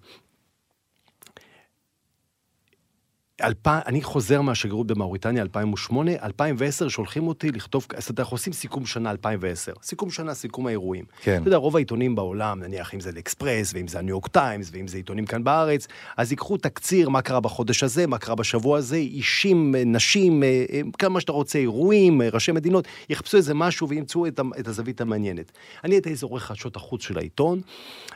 [3.42, 9.10] אלפיים, אני חוזר מהשגרירות במאוריטניה 2008, 2010 שולחים אותי לכתוב, אז אנחנו עושים סיכום שנה
[9.10, 9.72] 2010.
[9.82, 11.04] סיכום שנה, סיכום האירועים.
[11.22, 11.38] כן.
[11.40, 14.88] אתה יודע, רוב העיתונים בעולם, נניח אם זה לאקספרס, ואם זה הניו יורק טיימס, ואם
[14.88, 18.96] זה עיתונים כאן בארץ, אז ייקחו תקציר, מה קרה בחודש הזה, מה קרה בשבוע הזה,
[18.96, 24.26] אישים, אה, נשים, אה, אה, כמה שאתה רוצה, אירועים, ראשי מדינות, יחפשו איזה משהו וימצאו
[24.26, 25.52] את, את הזווית המעניינת.
[25.84, 27.60] אני הייתי איזה עורך חדשות החוץ של העיתון,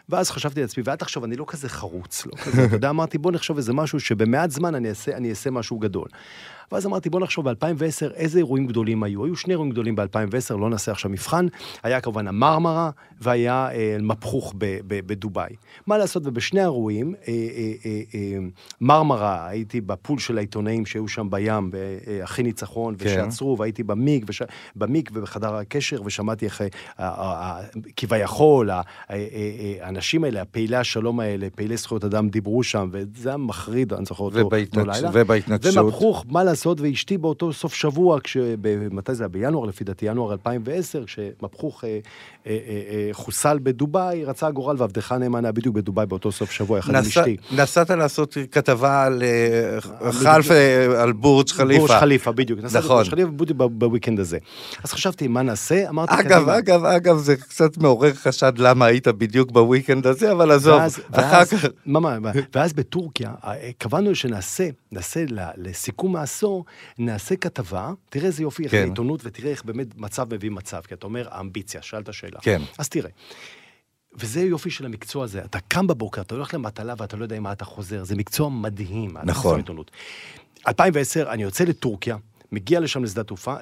[0.08, 3.32] ואז חשבתי לעצמי, ועד עכשיו אני לא כזה חרוץ, לא כזה, אתה יודע, אמרתי, בוא
[3.32, 6.08] נחשוב איזה משהו שבמעט זמן אני אעשה, אני אעשה משהו גדול.
[6.72, 9.24] ואז אמרתי, בוא נחשוב ב-2010 איזה אירועים גדולים היו.
[9.24, 11.46] היו שני אירועים גדולים ב-2010, לא נעשה עכשיו מבחן.
[11.82, 15.54] היה כמובן המרמרה, והיה אה, מפחוך ב- ב- בדובאי.
[15.86, 18.38] מה לעשות, ובשני האירועים, אה, אה, אה, אה,
[18.80, 21.70] מרמרה, הייתי בפול של העיתונאים שהיו שם בים,
[22.24, 23.06] אחי ניצחון, כן.
[23.06, 24.42] ושעצרו, והייתי במיג, וש...
[24.76, 26.66] במיג ובחדר הקשר, ושמעתי איך אה,
[26.98, 27.62] ה- ה- ה-
[27.96, 28.70] כביכול,
[29.80, 34.24] האנשים האלה, הפעילי השלום האלה, פעילי זכויות אדם, דיברו שם, וזה היה מחריד, אני זוכר
[34.24, 34.50] אותו
[34.86, 35.10] לילה.
[35.12, 35.84] ובהתנגשות.
[35.84, 38.36] ומפחוך, מה לעשות, ואשתי באותו סוף שבוע, כש...
[38.90, 39.28] מתי זה היה?
[39.28, 41.98] בינואר, לפי דעתי, ינואר 2010, כשמפחוך אה, אה,
[42.46, 42.56] אה,
[42.90, 47.00] אה, חוסל בדובאי, רצה הגורל ועבדך הנאמן היה בדיוק בדובאי באותו סוף שבוע, יחד עם
[47.00, 47.36] נסע- אשתי.
[47.52, 49.80] נסעת לעשות כתבה על אה,
[50.12, 51.86] חלף, אה, על בורג' חליפה.
[51.86, 52.60] בורג' חליפה, בדיוק.
[52.62, 52.96] נסעתי נכון.
[52.96, 54.38] לבורג' חליפה בדיוק בוויקנד הזה.
[54.84, 55.88] אז חשבתי, מה נעשה?
[55.88, 56.58] אמרתי, אגב, קדימה.
[56.58, 61.22] אגב, אגב, זה קצת מעורר חשד למה היית בדיוק בוויקנד הזה, אבל עזוב, ואז, אחר
[61.32, 61.64] ואז, כך...
[61.86, 65.24] מה, מה, ואז בטורקיה, אה, קבענו שנעשה, נעשה
[65.56, 66.64] לסיכום העשור,
[66.98, 68.82] נעשה כתבה, תראה איזה יופי, איך כן.
[68.82, 72.40] העיתונות, ותראה איך באמת מצב מביא מצב, כי אתה אומר, האמביציה, שאלת שאלה.
[72.42, 72.62] כן.
[72.78, 73.10] אז תראה.
[74.14, 77.42] וזה יופי של המקצוע הזה, אתה קם בבוקר, אתה הולך למטלה ואתה לא יודע עם
[77.42, 79.10] מה אתה חוזר, זה מקצוע מדהים.
[79.24, 79.50] נכון.
[79.50, 79.90] עושה עיתונות.
[80.68, 82.16] 2010, אני יוצא לטורקיה,
[82.52, 83.54] מגיע לשם לשדה התעופה,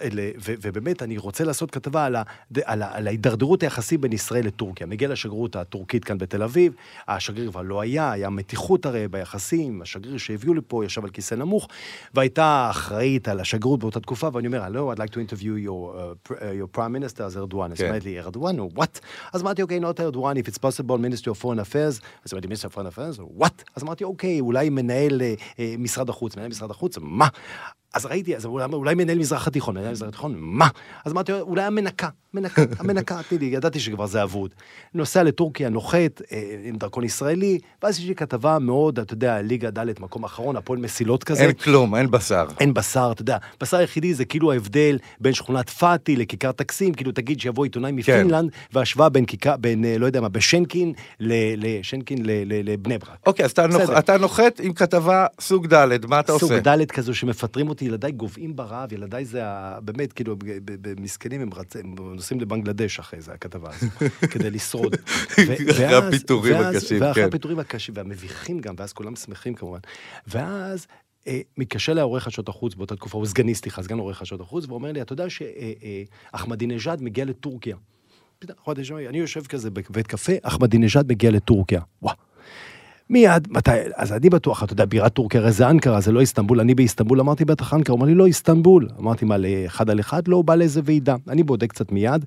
[0.45, 2.23] ו- ובאמת, אני רוצה לעשות כתבה על, ה-
[2.65, 4.87] על, ה- על ההידרדרות היחסים בין ישראל לטורקיה.
[4.87, 6.73] מגיע לשגרירות הטורקית כאן בתל אביב,
[7.09, 11.69] השגריר כבר לא היה, היה מתיחות הרי ביחסים, השגריר שהביאו לפה ישב על כיסא נמוך,
[12.15, 15.95] והייתה אחראית על השגרירות באותה תקופה, ואני אומר, הלו, I'd like to interview your,
[16.29, 17.73] uh, uh, your prime minister, אז ארדואן.
[17.73, 17.89] אז כן.
[17.89, 19.01] אמרת לי, ארדואן, what?
[19.33, 22.71] אז אמרתי, אוקיי, not ארדואן, if it's possible, ministry of foreign affairs, אז אמרתי, ministry
[22.71, 23.63] of foreign affairs, what?
[23.77, 27.29] אז אמרתי, אוקיי, אולי מנהל אה, אה, משרד החוץ, מנהל משרד החוץ, מה?
[27.95, 30.69] אז ראיתי, אז אולי, אולי מנהל מזרח התיכון, מנהל מזרח התיכון, מה?
[31.05, 34.55] אז אמרתי, אולי המנקה, מנקה, המנקה, לי, ידעתי שכבר זה אבוד.
[34.95, 39.71] נוסע לטורקיה, נוחת, אה, עם דרכון ישראלי, ואז יש לי כתבה מאוד, אתה יודע, ליגה
[39.71, 41.43] ד', מקום אחרון, הפועל מסילות כזה.
[41.43, 42.47] אין כלום, אין בשר.
[42.61, 47.13] אין בשר, אתה יודע, בשר היחידי זה כאילו ההבדל בין שכונת פאטי לכיכר טקסים, כאילו
[47.13, 52.99] תגיד שיבוא עיתונאי מפינלנד, והשוואה בין כיכר, בין, אה, לא יודע מה, בשנקין, לשנקין לבני
[52.99, 53.19] ברק.
[53.27, 53.55] אוקיי, אז
[53.99, 56.77] אתה נוחת עם כתבה סוג ד', מה אתה סוג עושה?
[56.77, 59.81] ד' כזו שמפטרים אותי, ילדיי גוועים ברעב, ילדיי זה ה...
[59.81, 60.37] באמת, כאילו,
[61.01, 63.87] מסכנים, הם רצ- הם נוסעים לבנגלדש אחרי זה, הכתבה הזו,
[64.33, 64.95] כדי לשרוד.
[65.71, 67.29] אחרי הפיטורים הקשים, ואחרי כן.
[67.29, 69.79] הפיטורים הקשים, והמביכים גם, ואז כולם שמחים כמובן.
[70.27, 70.87] ואז...
[71.27, 74.65] אה, מתקשר אליי עורך חדשות החוץ באותה תקופה, הוא סגני, סליחה, סגן עורך חדשות החוץ,
[74.69, 77.77] ואומר לי, אתה יודע שאחמדינג'אד מגיע לטורקיה.
[78.39, 81.81] פתאום, חודש, אני יושב כזה בבית קפה, אחמדינג'אד מגיע לטורקיה.
[82.03, 82.17] וואו.
[83.11, 86.61] מיד, מתי, אז אני בטוח, אתה יודע, בירת טורקיה הרי זה אנקרה, זה לא איסטנבול,
[86.61, 88.89] אני באיסטנבול, אמרתי בטח אנקרה, הוא אמר לי, לא איסטנבול.
[89.01, 90.29] אמרתי, מה, לאחד על אחד?
[90.29, 91.17] לא, הוא בא לאיזה ועידה.
[91.29, 92.25] אני בודק קצת מיד.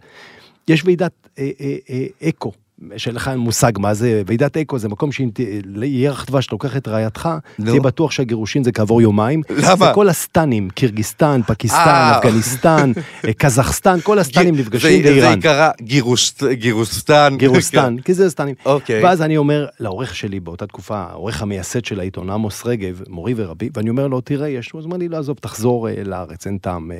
[0.67, 2.51] יש ועידת אה, אה, אה, אקו,
[2.97, 5.39] שאין לך מושג מה זה, ועידת אקו זה מקום שאם ת-
[5.83, 7.29] ירח דבש לוקח את רעייתך.
[7.65, 9.41] תהיה בטוח שהגירושין זה כעבור יומיים.
[9.49, 9.75] למה?
[9.75, 12.17] זה כל הסטנים, קירגיסטן, פקיסטן, אה.
[12.19, 12.91] אפגניסטן,
[13.27, 15.31] אה, קזחסטן, כל הסטנים זה- נפגשים זה באיראן.
[15.35, 17.35] ייקרא גירוש- גירוסטן.
[17.37, 18.55] גירוסטן, כי זה סטנים.
[18.65, 19.03] אוקיי.
[19.03, 23.69] ואז אני אומר לעורך שלי באותה תקופה, העורך המייסד של העיתון, עמוס רגב, מורי ורבי,
[23.75, 26.91] ואני אומר לו, תראה, יש, הוא זמן לי לעזוב, תחזור אה, לארץ, אין טעם.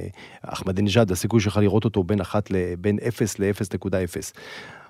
[0.41, 2.55] אחמדינג'אד, הסיכוי שלך לראות אותו בין אחת ל...
[2.79, 4.31] בין 0 ל-0.0.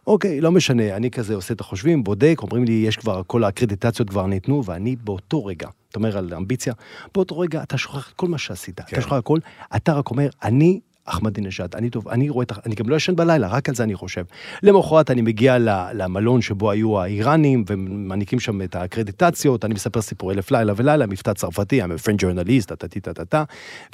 [0.07, 4.09] אוקיי, לא משנה, אני כזה עושה את החושבים, בודק, אומרים לי, יש כבר, כל הקרדיטציות
[4.09, 6.73] כבר ניתנו, ואני באותו רגע, אתה אומר על אמביציה,
[7.15, 8.85] באותו רגע אתה שוכח את כל מה שעשית, כן.
[8.93, 9.39] אתה שוכח הכל,
[9.75, 13.47] אתה רק אומר, אני אחמדינג'אד, אני טוב, אני רואה את, אני גם לא ישן בלילה,
[13.47, 14.25] רק על זה אני חושב.
[14.63, 15.57] למחרת אני מגיע
[15.93, 21.33] למלון שבו היו האיראנים, ומעניקים שם את הקרדיטציות, אני מספר סיפורי אלף לילה ולילה, מבטא
[21.33, 23.43] צרפתי, I'm a French journalist, טה-טה-טה-טה,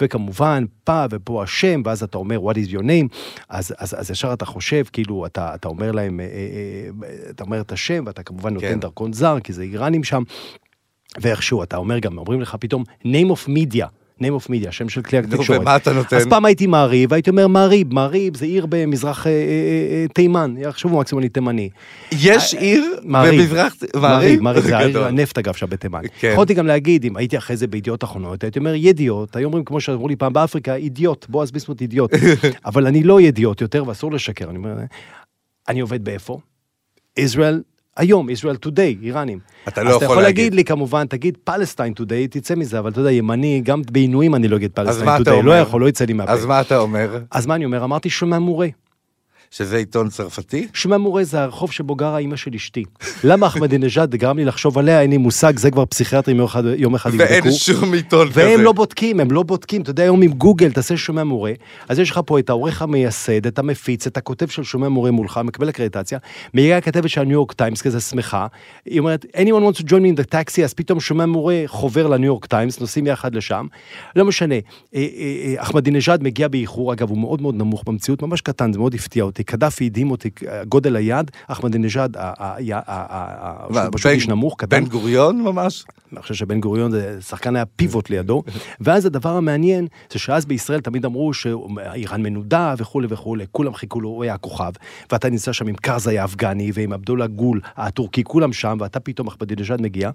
[0.02, 3.16] וכמובן, פה ופה השם, ואז אתה אומר, what is your name,
[3.50, 6.30] אז, אז, אז ישר אתה חושב, כאילו, אתה, אתה אומר להם, אה, אה,
[7.10, 8.80] אה, אתה אומר את השם, ואתה כמובן נותן כן.
[8.80, 10.24] דרכון זר, כי זה איראנים שם.
[11.22, 13.86] ואיכשהו אתה אומר גם, אומרים לך פתאום, name of media.
[14.22, 15.62] Name of media, שם של כלי התקשורת.
[15.62, 16.18] ומה אתה נותן?
[16.18, 20.56] אז פעם הייתי מעריב, הייתי אומר מעריב, מעריב זה עיר במזרח אה, אה, אה, תימן,
[20.58, 21.70] יחשבו מקסימום אני תימני.
[22.12, 24.42] יש עיר במזרח, מעריב?
[24.42, 26.02] מעריב זה העיר הנפט אגב שם בתימן.
[26.20, 26.30] כן.
[26.34, 29.82] יכולתי גם להגיד, אם הייתי אחרי זה בידיעות אחרונות, הייתי אומר ידיעות, היו אומרים כמו
[29.82, 32.12] שאמרו לי פעם באפריקה, אידיוט, בועז ביסמוט אידיוט.
[32.66, 34.76] אבל אני לא ידיעות יותר ואסור לשקר, אני אומר,
[35.68, 36.40] אני עובד באיפה?
[37.20, 39.40] Israel היום, Israel Today, איראנים.
[39.68, 39.92] אתה לא יכול להגיד.
[39.92, 43.62] אז אתה יכול להגיד לי כמובן, תגיד פלסטיין Today, תצא מזה, אבל אתה יודע, ימני,
[43.64, 46.32] גם בעינויים אני לא אגיד פלסטיין Today, לא יכול, לא יצא לי מהפה.
[46.32, 47.20] אז מה אתה אומר?
[47.32, 47.84] אז מה אני אומר?
[47.84, 48.68] אמרתי שומע מורה.
[49.52, 50.68] שזה עיתון צרפתי?
[50.74, 52.84] שמע מורה זה הרחוב שבו גרה אימא של אשתי.
[53.24, 56.40] למה אחמדינג'אד גרם לי לחשוב עליה, אין לי מושג, זה כבר פסיכיאטרים
[56.78, 57.30] יום אחד יבדקו.
[57.30, 58.42] ואין שום עיתון כזה.
[58.42, 59.82] והם לא בודקים, הם לא בודקים.
[59.82, 61.52] אתה יודע, היום עם גוגל תעשה שומע מורה,
[61.90, 65.40] אז יש לך פה את העורך המייסד, את המפיץ, את הכותב של שומע מורה מולך,
[65.44, 66.20] מקבל אקרדיטציה,
[66.54, 68.48] מגיעה הכתבת של הניו יורק טיימס, כזה שמחה,
[68.86, 72.08] היא אומרת, anyone wants to join me in the taxi, אז פתאום שומע מורה חובר
[72.08, 73.68] לניו יורק טיימס, נוסעים יחד לשם.
[74.16, 74.62] לא משנה, אה,
[74.96, 75.06] אה,
[75.46, 79.24] אה, אחמדינג'אד מגיע באיחור, אגב, הוא מאוד מאוד נמוך במציאות, ממש קטן, זה מאוד הפתיע
[79.24, 79.37] אותי.
[79.44, 80.30] קדאפי הדהים אותי,
[80.68, 82.18] גודל היד, אחמדינג'אד,
[83.92, 84.84] פשוט איש נמוך, קטן.
[84.84, 85.86] בן גוריון ממש?
[86.14, 88.44] אני חושב שבן גוריון זה שחקן היה פיבוט לידו.
[88.82, 94.10] ואז הדבר המעניין, זה שאז בישראל תמיד אמרו שאיראן מנודה וכולי וכולי, כולם חיכו לו,
[94.10, 94.72] הוא היה הכוכב.
[95.12, 99.82] ואתה נמצא שם עם קרזאי האפגני ועם עבדולה גול הטורקי, כולם שם, ואתה פתאום אחמדינג'אד
[99.82, 100.10] מגיע,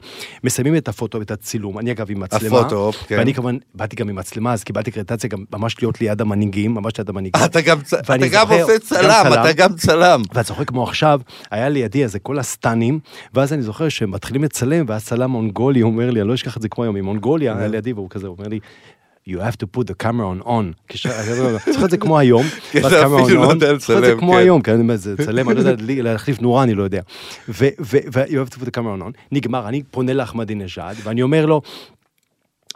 [0.45, 2.61] מסיימים את הפוטו ואת הצילום, אני אגב עם מצלמה.
[2.61, 3.17] הפוטו, כן.
[3.19, 6.93] ואני כמובן, באתי גם עם מצלמה, אז קיבלתי קרדיטציה גם ממש להיות ליד המנהיגים, ממש
[6.99, 7.45] ליד המנהיגים.
[7.45, 10.23] אתה גם, אתה גם עושה צלם, אתה גם צלם.
[10.29, 11.21] ואתה זוכר כמו עכשיו,
[11.51, 12.99] היה לידי איזה כל הסטנים,
[13.35, 16.63] ואז אני זוכר שהם מתחילים לצלם, ואז צלם מונגולי אומר לי, אני לא אשכח את
[16.63, 18.59] זה כמו היום, ממונגוליה, היה לידי, והוא כזה אומר לי,
[19.29, 20.97] you have to put the camera on on.
[21.65, 22.43] צריך את זה כמו היום,
[22.75, 26.03] ואז camera on on, צריך את זה כמו היום, כן, זה צלם, אני לא יודע,
[26.03, 27.01] להחליף נורה, אני לא יודע.
[27.49, 27.69] ו-
[28.27, 31.63] you have to put the camera on on, נגמר, אני פונה לאחמדינג'אד, ואני אומר לו,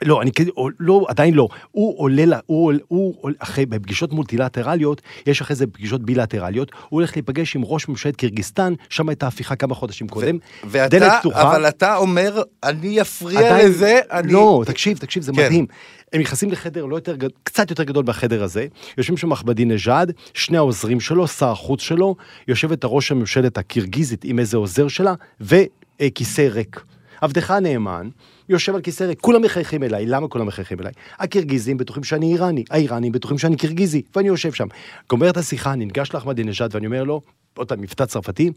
[0.05, 1.49] לא, אני כאילו, לא, עדיין לא.
[1.71, 7.57] הוא עולה, הוא, הוא, אחרי, בפגישות מולטילטרליות, יש אחרי זה פגישות בילטרליות, הוא הולך להיפגש
[7.57, 10.39] עם ראש ממשלת קירגיסטן, שם הייתה הפיכה כמה חודשים קודם.
[10.65, 11.43] ואתה, דלת פתוחה.
[11.43, 14.33] אבל אתה אומר, אני אפריע עדיין, לזה, אני...
[14.33, 15.45] לא, תקשיב, תקשיב, זה כן.
[15.45, 15.67] מדהים.
[16.13, 18.67] הם נכנסים לחדר לא יותר, קצת יותר גדול מהחדר הזה,
[18.99, 22.17] יושבים שם אחמדינג'אד, שני העוזרים שלו, שר החוץ שלו,
[22.49, 26.85] יושבת הראש הממשלת הקירגיזית עם איזה עוזר שלה, וכיסא ריק.
[27.21, 28.09] עבדך הנאמן,
[28.49, 30.93] יושב על כיסא ריק, כולם מחייכים אליי, למה כולם מחייכים אליי?
[31.19, 34.67] הקירגיזים בטוחים שאני איראני, האיראנים בטוחים שאני קירגיזי, ואני יושב שם.
[35.11, 37.21] גומר את השיחה, אני ניגש לאחמדינג'אד ואני אומר לו,
[37.57, 38.51] עוד פעם, מבטא צרפתי,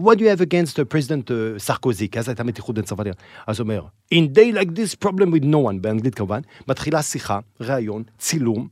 [0.00, 2.04] What do you have against the president סרקוזי?
[2.04, 3.12] Uh, כי אז הייתה מתיחות בין צרפתים.
[3.46, 3.82] אז הוא אומר,
[4.14, 8.68] In day like this problem with no one, באנגלית כמובן, מתחילה שיחה, ראיון, צילום,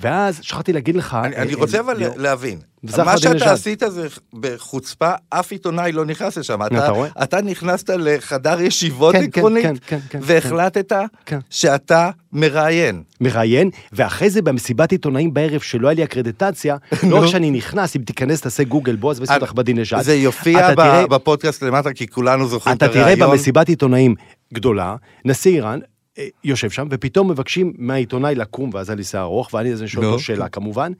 [0.00, 1.18] ואז שכחתי להגיד לך...
[1.24, 2.58] אני, אני רוצה אבל להבין.
[2.82, 6.62] מה שאתה עשית זה בחוצפה, אף עיתונאי לא נכנס לשם.
[6.62, 10.92] אתה, אתה, אתה נכנסת לחדר ישיבות כן, כן עקרונית, כן, כן, כן, והחלטת
[11.26, 11.38] כן.
[11.50, 13.02] שאתה מראיין.
[13.20, 16.76] מראיין, ואחרי זה במסיבת עיתונאים בערב, שלא היה לי אקרדיטציה,
[17.10, 20.02] לא רק שאני נכנס, אם תיכנס, תעשה גוגל, בועז ביסמוט אחמדינג'אד.
[20.02, 20.74] זה יופיע
[21.10, 23.08] בפודקאסט למטה, כי כולנו זוכרים את הריאיון.
[23.08, 24.14] אתה תראה במסיבת עיתונאים
[24.54, 25.78] גדולה, נשיא איראן,
[26.44, 30.18] יושב שם, ופתאום מבקשים מהעיתונאי לקום, ואז היה לי שיער ארוך, ואני אז שואל אותו
[30.18, 30.92] שאלה כמובן.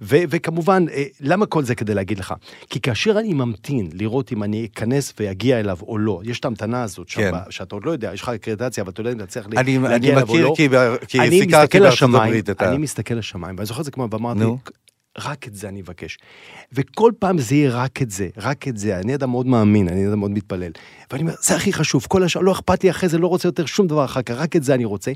[0.00, 2.34] ו- וכמובן, אה, למה כל זה כדי להגיד לך?
[2.70, 6.82] כי כאשר אני ממתין לראות אם אני אכנס ואגיע אליו או לא, יש את ההמתנה
[6.82, 7.30] הזאת, כן.
[7.30, 9.48] שם, שאתה עוד לא יודע, יש לך אקרדיטציה, אבל אתה לא יודע אם אתה צריך
[9.48, 10.40] להגיע אליו או לא.
[10.40, 12.68] אני מכיר כי סיקרתי בארצות הברית את ה...
[12.68, 14.40] אני מסתכל לשמיים, ואני זוכר את זה כמו, ואמרתי,
[15.18, 16.18] רק את זה אני אבקש.
[16.72, 18.98] וכל פעם זה יהיה רק את זה, רק את זה.
[18.98, 20.72] אני אדם מאוד מאמין, אני אדם מאוד מתפלל.
[21.10, 23.66] ואני אומר, זה הכי חשוב, כל השאר, לא אכפת לי אחרי זה, לא רוצה יותר
[23.66, 25.12] שום דבר אחר כך, רק את זה אני רוצה.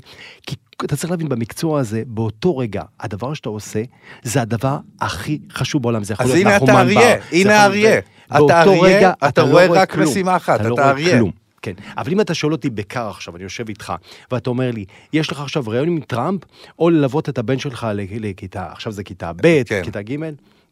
[0.47, 0.55] כי
[0.85, 3.83] אתה צריך להבין, במקצוע הזה, באותו רגע, הדבר שאתה עושה,
[4.23, 6.03] זה הדבר הכי חשוב בעולם.
[6.03, 6.79] זה יכול להיות נחומן בר.
[6.79, 7.99] אז הנה אתה אריה, הנה אריה.
[8.27, 11.21] אתה אריה, אתה לא רואה רק משימה אחת, אתה לא אריה.
[11.61, 13.93] כן, אבל אם אתה שואל אותי בקר עכשיו, אני יושב איתך,
[14.31, 16.41] ואתה אומר לי, יש לך עכשיו רעיון עם טראמפ,
[16.79, 19.81] או ללוות את הבן שלך לכיתה, עכשיו זה כיתה ב', כן.
[19.83, 20.15] כיתה ג',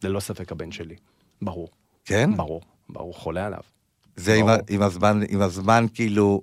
[0.03, 0.95] ללא ספק הבן שלי.
[1.41, 1.69] ברור.
[2.05, 2.37] כן?
[2.37, 3.59] ברור, ברור, חולה עליו.
[4.15, 6.41] זה עם, עם, הזמן, עם הזמן כאילו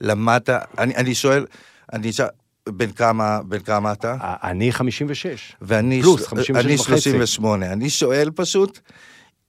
[0.00, 1.46] למדת, אני, אני שואל,
[1.92, 2.28] אני שואל,
[2.68, 4.16] בן כמה, בן כמה אתה?
[4.20, 5.52] אני 56.
[5.62, 7.72] ואני פלוס, 56 אני 38.
[7.72, 8.80] אני שואל פשוט,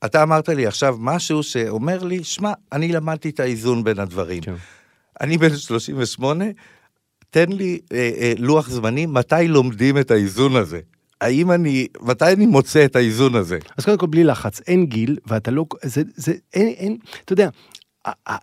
[0.05, 4.41] אתה אמרת לי עכשיו משהו שאומר לי, שמע, אני למדתי את האיזון בין הדברים.
[4.41, 4.53] כן.
[5.21, 6.45] אני בן 38,
[7.29, 10.79] תן לי אה, אה, לוח זמנים, מתי לומדים את האיזון הזה?
[11.21, 13.57] האם אני, מתי אני מוצא את האיזון הזה?
[13.77, 17.49] אז קודם כל, בלי לחץ, אין גיל, ואתה לא, זה, זה, אין, אין, אתה יודע,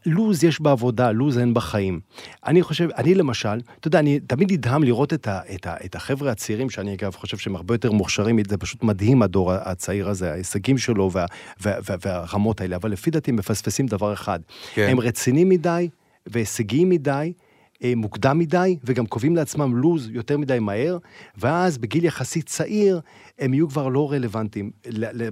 [0.06, 2.00] לוז יש בעבודה, לוז אין בחיים.
[2.46, 5.94] אני חושב, אני למשל, אתה יודע, אני תמיד נדהם לראות את, ה, את, ה, את
[5.94, 10.32] החבר'ה הצעירים, שאני אגב חושב שהם הרבה יותר מוכשרים, זה פשוט מדהים הדור הצעיר הזה,
[10.32, 11.26] ההישגים שלו וה,
[11.60, 14.40] וה, וה, והרמות האלה, אבל לפי דעתי הם מפספסים דבר אחד.
[14.74, 14.88] כן.
[14.90, 15.88] הם רציניים מדי
[16.26, 17.32] והישגיים מדי.
[17.84, 20.98] אה, מוקדם מדי, וגם קובעים לעצמם לוז יותר מדי מהר,
[21.38, 23.00] ואז בגיל יחסית צעיר,
[23.38, 24.70] הם יהיו כבר לא רלוונטיים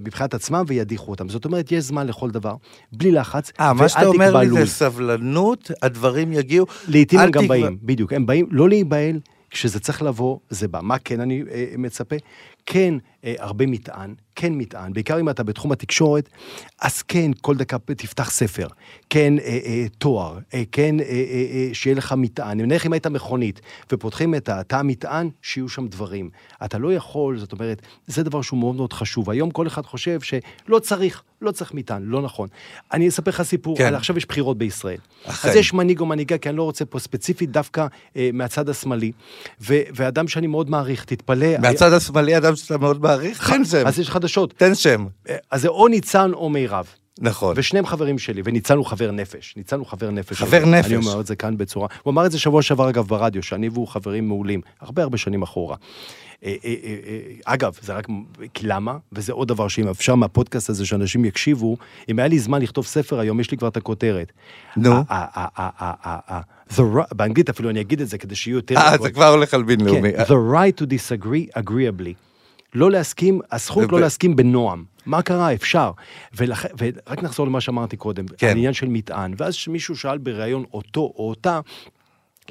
[0.01, 1.29] מבחינת עצמם וידיחו אותם.
[1.29, 2.55] זאת אומרת, יש זמן לכל דבר,
[2.93, 4.69] בלי לחץ, אה, מה ואל שאתה אומר תקבע לי זה לוז.
[4.71, 6.67] סבלנות, הדברים יגיעו.
[6.89, 10.81] לעתים הם גם תקבע- באים, בדיוק, הם באים לא להיבהל, כשזה צריך לבוא, זה בא.
[10.83, 12.17] מה כן אני אה, מצפה?
[12.71, 16.29] כן אה, הרבה מטען, כן מטען, בעיקר אם אתה בתחום התקשורת,
[16.83, 18.67] אז כן, כל דקה תפתח ספר,
[19.11, 22.61] כן אה, אה, תואר, אה, כן אה, אה, אה, שיהיה לך מטען.
[22.61, 23.61] נניח אם היית מכונית
[23.93, 26.31] ופותחים את התא המטען, שיהיו שם דברים.
[26.65, 29.31] אתה לא יכול, זאת אומרת, זה דבר שהוא מאוד מאוד חשוב.
[29.31, 32.49] היום כל אחד חושב שלא צריך, לא צריך מטען, לא נכון.
[32.93, 33.87] אני אספר לך סיפור, כן.
[33.87, 34.99] על עכשיו יש בחירות בישראל.
[35.25, 35.49] אכן.
[35.49, 39.13] אז יש מנהיג או מנהיגה, כי אני לא רוצה פה ספציפית דווקא אה, מהצד השמאלי,
[39.61, 41.59] ו- ואדם שאני מאוד מעריך, תתפלא.
[41.59, 43.87] מהצד השמאלי, אדם שאתה מאוד מעריך, תן שם.
[43.87, 44.55] אז יש חדשות.
[44.57, 45.07] תן שם.
[45.51, 46.87] אז זה או ניצן או מירב.
[47.21, 47.55] נכון.
[47.57, 49.55] ושניהם חברים שלי, וניצן הוא חבר נפש.
[49.57, 50.37] ניצן הוא חבר נפש.
[50.43, 50.87] חבר אני- נפש.
[50.87, 51.89] אני אומר את זה כאן בצורה...
[52.03, 55.43] הוא אמר את זה שבוע שעבר, אגב, ברדיו, שאני והוא חברים מעולים, הרבה הרבה שנים
[55.43, 55.77] אחורה.
[56.45, 56.95] אה, אה, אה,
[57.45, 58.07] אגב, זה רק...
[58.55, 58.97] כי למה?
[59.13, 61.77] וזה עוד דבר שאם אפשר מהפודקאסט הזה שאנשים יקשיבו,
[62.09, 64.33] אם היה לי זמן לכתוב ספר היום, יש לי כבר את הכותרת.
[64.77, 64.95] נו.
[66.71, 68.77] the right- באנגלית אפילו אני אגיד את זה כדי שיהיו יותר...
[68.77, 70.13] אה, זה כבר הולך על בינלאומי.
[70.13, 72.28] כן, the right to disagree agreeably.
[72.75, 74.85] לא להסכים, הזכות וב- לא להסכים בנועם.
[75.07, 75.55] מה קרה?
[75.55, 75.91] אפשר.
[76.37, 76.67] ולכ...
[76.79, 78.47] ורק נחזור למה שאמרתי קודם, כן.
[78.47, 79.35] העניין של מטען.
[79.37, 81.61] ואז מישהו שאל בריאיון אותו או אותה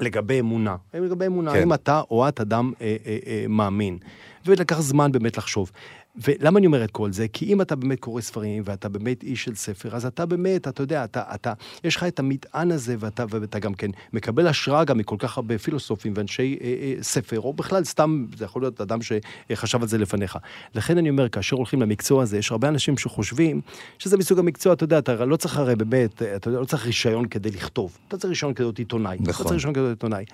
[0.00, 0.76] לגבי אמונה.
[0.94, 1.58] לגבי אמונה, כן.
[1.58, 3.98] האם אתה או את אדם אה, אה, אה, מאמין.
[4.46, 5.70] ולקח זמן באמת לחשוב.
[6.16, 7.28] ולמה אני אומר את כל זה?
[7.28, 10.82] כי אם אתה באמת קורא ספרים ואתה באמת איש של ספר, אז אתה באמת, אתה
[10.82, 11.52] יודע, אתה, אתה,
[11.84, 15.58] יש לך את המטען הזה, ואתה, ואתה גם כן מקבל השראה גם מכל כך הרבה
[15.58, 19.98] פילוסופים ואנשי אה, אה, ספר, או בכלל סתם, זה יכול להיות אדם שחשב על זה
[19.98, 20.38] לפניך.
[20.74, 23.60] לכן אני אומר, כאשר הולכים למקצוע הזה, יש הרבה אנשים שחושבים
[23.98, 27.28] שזה מסוג המקצוע, אתה יודע, אתה לא צריך הרי באמת, אתה יודע, לא צריך רישיון
[27.28, 27.98] כדי לכתוב.
[28.08, 29.16] אתה צריך רישיון כדי להיות עיתונאי.
[29.20, 29.30] נכון.
[29.30, 30.24] אתה צריך רישיון כדי להיות עיתונאי.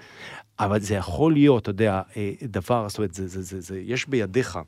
[0.58, 4.08] אבל זה יכול להיות, אתה יודע, אה, דבר, זאת אומרת, זה, זה, זה, זה, יש
[4.08, 4.58] בידיך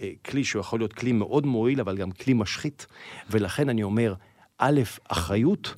[0.00, 2.86] אה, כלי שהוא יכול להיות כלי מאוד מועיל, אבל גם כלי משחית,
[3.30, 4.14] ולכן אני אומר,
[4.58, 5.74] א', אחריות,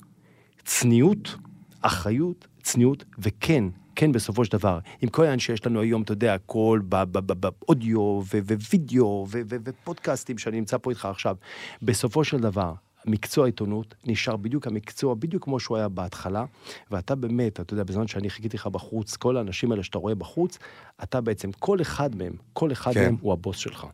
[0.65, 1.35] צניעות,
[1.81, 3.63] אחריות, צניעות, וכן,
[3.95, 8.21] כן, בסופו של דבר, עם כל העניין שיש לנו היום, אתה יודע, הכל באודיו
[8.69, 9.27] ווידאו
[9.63, 11.35] ופודקאסטים שאני נמצא פה איתך עכשיו,
[11.81, 12.73] בסופו של דבר,
[13.05, 16.45] מקצוע העיתונות נשאר בדיוק המקצוע, בדיוק כמו שהוא היה בהתחלה,
[16.91, 20.57] ואתה באמת, אתה יודע, בזמן שאני חיכיתי לך בחוץ, כל האנשים האלה שאתה רואה בחוץ,
[21.03, 23.03] אתה בעצם, כל אחד מהם, כל אחד כן.
[23.03, 23.87] מהם הוא הבוס שלך.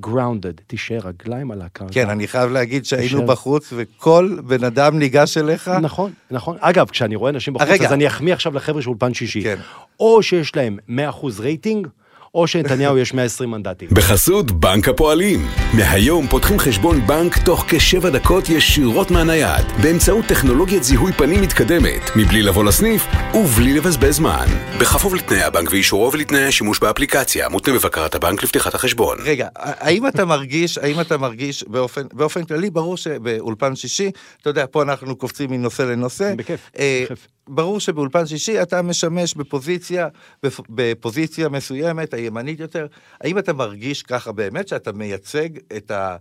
[0.00, 1.92] Grounded, תישאר רגליים על הקרקע.
[1.92, 3.26] כן, אני חייב להגיד שהיינו תישאר.
[3.26, 5.68] בחוץ, וכל בן אדם ניגש אליך.
[5.68, 6.56] נכון, נכון.
[6.60, 7.86] אגב, כשאני רואה אנשים בחוץ, רגע.
[7.86, 9.42] אז אני אחמיא עכשיו לחבר'ה של אולפן שישי.
[9.42, 9.56] כן.
[10.00, 10.92] או שיש להם 100%
[11.40, 11.86] רייטינג,
[12.36, 13.88] או שנתניהו יש 120 מנדטים.
[13.92, 15.46] בחסות בנק הפועלים.
[15.74, 22.42] מהיום פותחים חשבון בנק תוך כשבע דקות ישירות מהנייד, באמצעות טכנולוגיית זיהוי פנים מתקדמת, מבלי
[22.42, 24.46] לבוא לסניף ובלי לבזבז זמן.
[24.80, 29.18] בכפוף לתנאי הבנק ואישורו ולתנאי השימוש באפליקציה, מותנה בבקרת הבנק לפתיחת החשבון.
[29.20, 34.10] רגע, האם אתה מרגיש, האם אתה מרגיש באופן, באופן כללי, ברור שבאולפן שישי,
[34.42, 36.34] אתה יודע, פה אנחנו קופצים מנושא לנושא.
[36.36, 37.26] בכיף, אה, בכיף.
[37.48, 40.08] ברור שבאולפן שישי אתה משמש בפוזיציה,
[40.46, 42.86] בפ- בפוזיציה מסוימת, הימנית יותר.
[43.20, 46.16] האם אתה מרגיש ככה באמת שאתה מייצג את ה...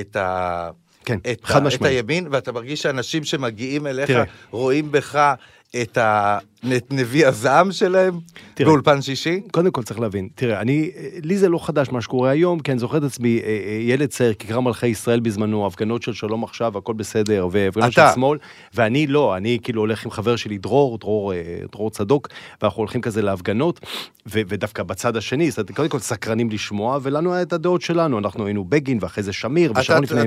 [0.00, 0.70] את ה...
[1.04, 1.92] כן, את, חד ה, את משמעית.
[1.94, 4.24] הימין, ואתה מרגיש שאנשים שמגיעים אליך תראה.
[4.50, 5.34] רואים בך
[5.82, 6.38] את, ה,
[6.76, 8.14] את נביא הזעם שלהם
[8.54, 8.68] תראה.
[8.70, 9.40] באולפן שישי?
[9.52, 10.90] קודם כל צריך להבין, תראה, אני,
[11.22, 14.08] לי זה לא חדש מה שקורה היום, כי אני זוכר את עצמי, אה, אה, ילד
[14.08, 18.02] צעיר, כיכר מלכי ישראל בזמנו, הפגנות של שלום עכשיו, הכל בסדר, והפגנות של.
[18.14, 18.38] שמאל,
[18.74, 21.38] ואני לא, אני כאילו הולך עם חבר שלי, דרור, דרור, אה,
[21.72, 22.28] דרור צדוק,
[22.62, 23.80] ואנחנו הולכים כזה להפגנות,
[24.26, 28.18] ו- ודווקא בצד השני, זאת אומרת, קודם כל סקרנים לשמוע, ולנו היה את הדעות שלנו,
[28.18, 30.20] אנחנו היינו בגין, ואחרי זה שמיר, ושרון לפני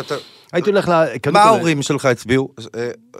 [0.00, 0.14] אתה-
[0.52, 0.92] הייתי הולך ל...
[1.32, 2.48] מה ההורים שלך הצביעו?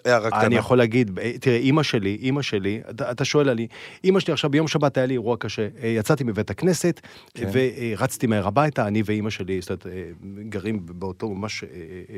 [0.05, 0.43] הערה קטנה.
[0.43, 2.58] אני יכול להגיד, אה, תראה, אימא שלי, אימא שלי,
[2.91, 3.67] אתה, אתה שואל עלי,
[4.05, 5.69] אימא שלי עכשיו ביום שבת היה לי אירוע קשה.
[5.83, 7.01] אה, יצאתי מבית הכנסת,
[7.35, 7.51] כן.
[7.53, 10.11] ורצתי מהר הביתה, אני ואימא שלי, זאת אומרת, אה,
[10.49, 12.15] גרים באותו ממש, אה, אה,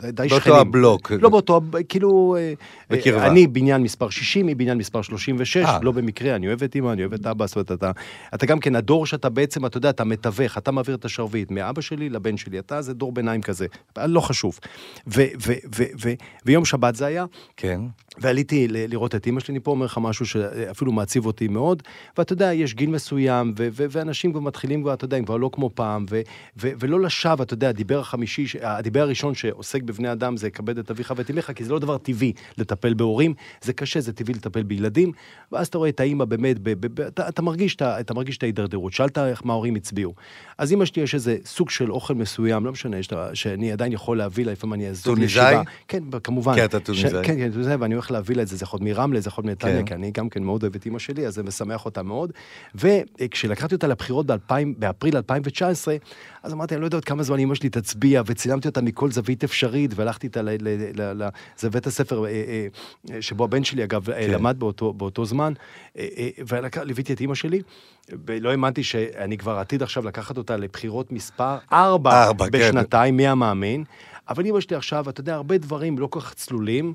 [0.00, 0.56] די, די באותו שכנים.
[0.56, 1.12] הבלוק.
[1.12, 2.52] לא באותו, כאילו, אה,
[2.90, 3.22] בקרבה.
[3.22, 5.78] אה, אני בניין מספר 60, היא בניין מספר 36, אה.
[5.82, 7.90] לא במקרה, אני אוהב את אימא, אני אוהב את אבא, זאת אומרת, אתה,
[8.34, 11.80] אתה גם כן הדור שאתה בעצם, אתה יודע, אתה מתווך, אתה מעביר את השרביט מאבא
[11.80, 13.66] שלי לבן שלי, אתה זה דור ביניים כזה,
[13.98, 14.58] לא חשוב.
[15.06, 16.12] ו, ו, ו, ו,
[16.44, 17.24] ויום שבת זה היה,
[17.56, 17.80] כן.
[18.18, 21.82] ועליתי לראות את אימא שלי, פה אומר לך משהו שאפילו מעציב אותי מאוד,
[22.18, 25.36] ואתה יודע, יש גיל מסוים, ו- ו- ואנשים כבר מתחילים כבר, אתה יודע, הם כבר
[25.36, 26.20] לא כמו פעם, ו-
[26.60, 30.90] ו- ולא לשווא, אתה יודע, הדיבר החמישי, הדיבר הראשון שעוסק בבני אדם זה כבד את
[30.90, 34.62] אביך ואת אמך, כי זה לא דבר טבעי לטפל בהורים, זה קשה, זה טבעי לטפל
[34.62, 35.12] בילדים,
[35.52, 38.14] ואז אתה רואה את האימא באמת, ב- ב- ב- אתה, אתה, מרגיש, את ה- אתה
[38.14, 38.92] מרגיש את ההידרדרות.
[38.92, 40.14] שאלת איך מה ההורים הצביעו.
[40.58, 44.18] אז אמא שלי יש איזה סוג של אוכל מסוים, לא משנה, שאתה- שאני עדיין יכול
[44.18, 45.42] להביא לה, לפעמים אני אעזור טוניסאי?
[45.44, 45.62] לישיבה.
[45.88, 46.54] כן, כמובן.
[46.56, 47.10] כן, אתה טוניסאי.
[47.24, 49.44] כן, כן, זה, ואני הולך להביא לה את זה, זה יכול להיות מרמלה, זה יכול
[49.44, 49.86] להיות מנתניה, כן.
[49.86, 52.32] כי אני גם כן מאוד אוהב את אימא שלי, אז זה משמח אותה מאוד.
[52.74, 55.96] וכשלקחתי אותה לבחירות ב-2000 באפריל 2019,
[56.42, 59.44] אז אמרתי, אני לא יודע עוד כמה זמן אימא שלי תצביע, וצילמתי אותה מכל זווית
[59.44, 61.28] אפשרית, והלכתי איתה ל- ל- ל- ל-
[61.58, 62.66] זה בית הספר אה, אה,
[63.10, 64.12] אה, שבו הבן שלי, אגב, כן.
[64.12, 64.30] כן.
[64.30, 65.52] למד באותו, באותו זמן,
[66.48, 67.62] וליוויתי את אימא שלי,
[68.26, 72.50] ולא האמנתי שאני כבר עתיד עכשיו לקחת אותה לבחירות מספר ארבע כן.
[72.52, 73.84] בשנתיים, מי המאמין.
[74.28, 76.94] אבל אימא שלי עכשיו, אתה יודע, הרבה דברים לא כל כך צלולים,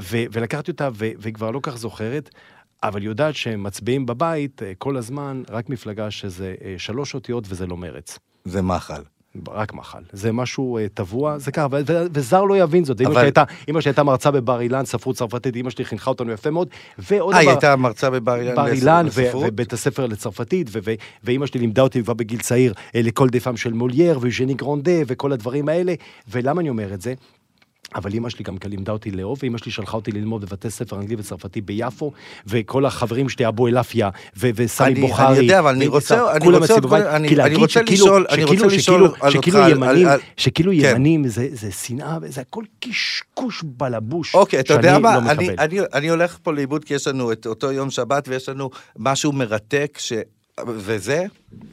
[0.00, 2.30] ו- ולקחתי אותה, ו- והיא כבר לא כך זוכרת,
[2.82, 7.66] אבל יודעת שהם מצביעים בבית אה, כל הזמן, רק מפלגה שזה אה, שלוש אותיות וזה
[7.66, 8.18] לא מרץ.
[8.44, 9.02] זה מחל.
[9.48, 10.02] רק מחל.
[10.12, 13.00] זה משהו אה, טבוע, זה ככה, ו- ו- וזר לא יבין זאת.
[13.00, 13.14] אבל-
[13.68, 16.68] אמא שלי הייתה מרצה בבר אילן, ספרות צרפתית, אמא שלי חינכה אותנו יפה מאוד.
[16.98, 19.36] ועוד אה, היא דבר- הייתה מרצה בבר אילן בר אילן ו-?
[19.46, 20.94] ובית הספר לצרפתית, ו- ו-
[21.24, 25.68] ואימא שלי לימדה אותי כבר בגיל צעיר לכל דפם של מולייר וז'ני גרונדה וכל הדברים
[25.68, 25.94] האלה.
[26.30, 27.14] ולמה אני אומר את זה?
[27.94, 30.96] אבל אימא שלי גם כן לימדה אותי לאהוב, ואימא שלי שלחה אותי ללמוד בבתי ספר
[30.96, 32.12] אנגלי וצרפתי ביפו,
[32.46, 35.26] וכל החברים שלי, אבו אלאפיה וסמי אני- בוכרי.
[35.26, 36.74] אני יודע, אבל אני רוצה- אני רוצה
[37.16, 39.38] אני- כי אני רוצה לשאול- אני רוצה לשאול על אותך
[40.36, 40.90] שכאילו כן.
[40.96, 45.14] ימנים זה שנאה, זה הכל קשקוש בלבוש, אוקיי, אתה יודע מה?
[45.20, 45.30] לא
[45.92, 49.98] אני, הולך פה לאיבוד כי יש לנו את אותו יום שבת ויש לנו משהו מרתק.
[50.66, 51.24] וזה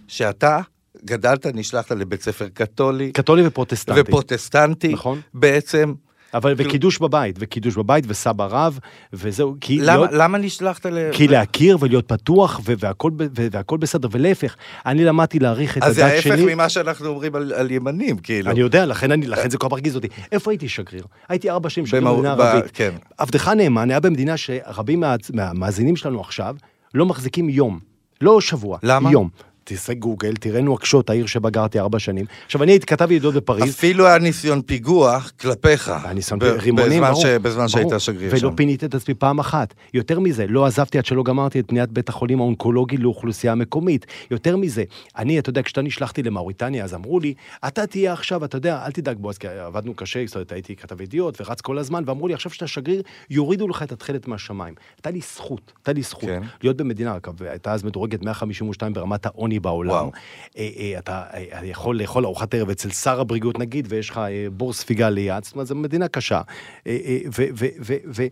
[0.08, 0.60] שאתה
[1.06, 4.02] גדלת, נשלחת לבית ספר קתולי קתולי ופרוטסטנטי.
[4.02, 5.22] ופרוטסטנטי, נכון.
[5.34, 5.94] בעצם.
[6.36, 8.80] אבל כאילו- וקידוש בבית, וקידוש בבית וסבא רב,
[9.14, 11.12] וזהו, כי למה, להיות- למה נשלחת ל...
[11.12, 14.56] כי להכיר ולהיות פתוח והכל, בסדר, ולהפך,
[14.86, 16.56] אני למדתי להעריך את אז זה הדת ההפך שלי.
[16.56, 18.52] ממה שאנחנו אומרים על, על ימנים, כאילו.
[18.52, 20.08] אני יודע, לכן, אני, לכן זה כל כך מרגיז אותי.
[20.32, 21.04] איפה הייתי שגריר?
[21.30, 22.72] הייתי ארבע שנים שגריר במדינה ערבית.
[22.74, 22.92] כן.
[23.18, 26.56] עבדך נאמן היה במדינה שרבים מה, מהמאזינים שלנו עכשיו
[26.94, 27.80] לא מחזיקים יום,
[28.22, 29.12] לא שבוע, למה?
[29.12, 29.30] יום.
[29.68, 32.26] תעשה גוגל, תראה נואקשות, העיר שבה גרתי ארבע שנים.
[32.46, 35.90] עכשיו, אני הייתי כתב ידיעות בפריז, אפילו היה ניסיון פיגוע כלפיך.
[35.90, 37.22] הניסיון ב- רימונים, בזמן, ברור.
[37.22, 37.26] ש...
[37.26, 37.88] בזמן שהיית.
[37.98, 38.56] שגריר ולא שם.
[38.56, 39.74] פיניתי את עצמי פעם אחת.
[39.94, 44.06] יותר מזה, לא עזבתי עד שלא גמרתי את בניית בית החולים האונקולוגי לאוכלוסייה המקומית.
[44.32, 44.84] יותר מזה,
[45.18, 47.34] אני, אתה יודע, כשאתה נשלחתי למאוריטניה, אז אמרו לי,
[47.68, 51.02] אתה תהיה עכשיו, אתה יודע, אל תדאג בועז, כי עבדנו קשה, זאת אומרת, הייתי כתב
[51.02, 54.74] ידיעות ורץ כל הזמן, ואמרו לי, עכשיו שאתה שגריר, יורידו לך את התכלת מהשמיים.
[54.98, 56.42] הייתה לי זכות, הייתה לי זכות, כן.
[56.64, 59.90] להיות במדינה, אגב, הייתה אז מדורגת 152 ברמת העוני בעולם.
[59.90, 60.12] וואו.
[60.58, 64.48] אה, אה, אתה אה, יכול לאכול ארוחת ערב אצל שר הבריאות נגיד, ויש לך אה,
[64.52, 66.42] בור ספיגה ליד, זאת אומרת, זו מדינה קשה.
[66.88, 68.28] אה, אה, ו- ו- ו- ו-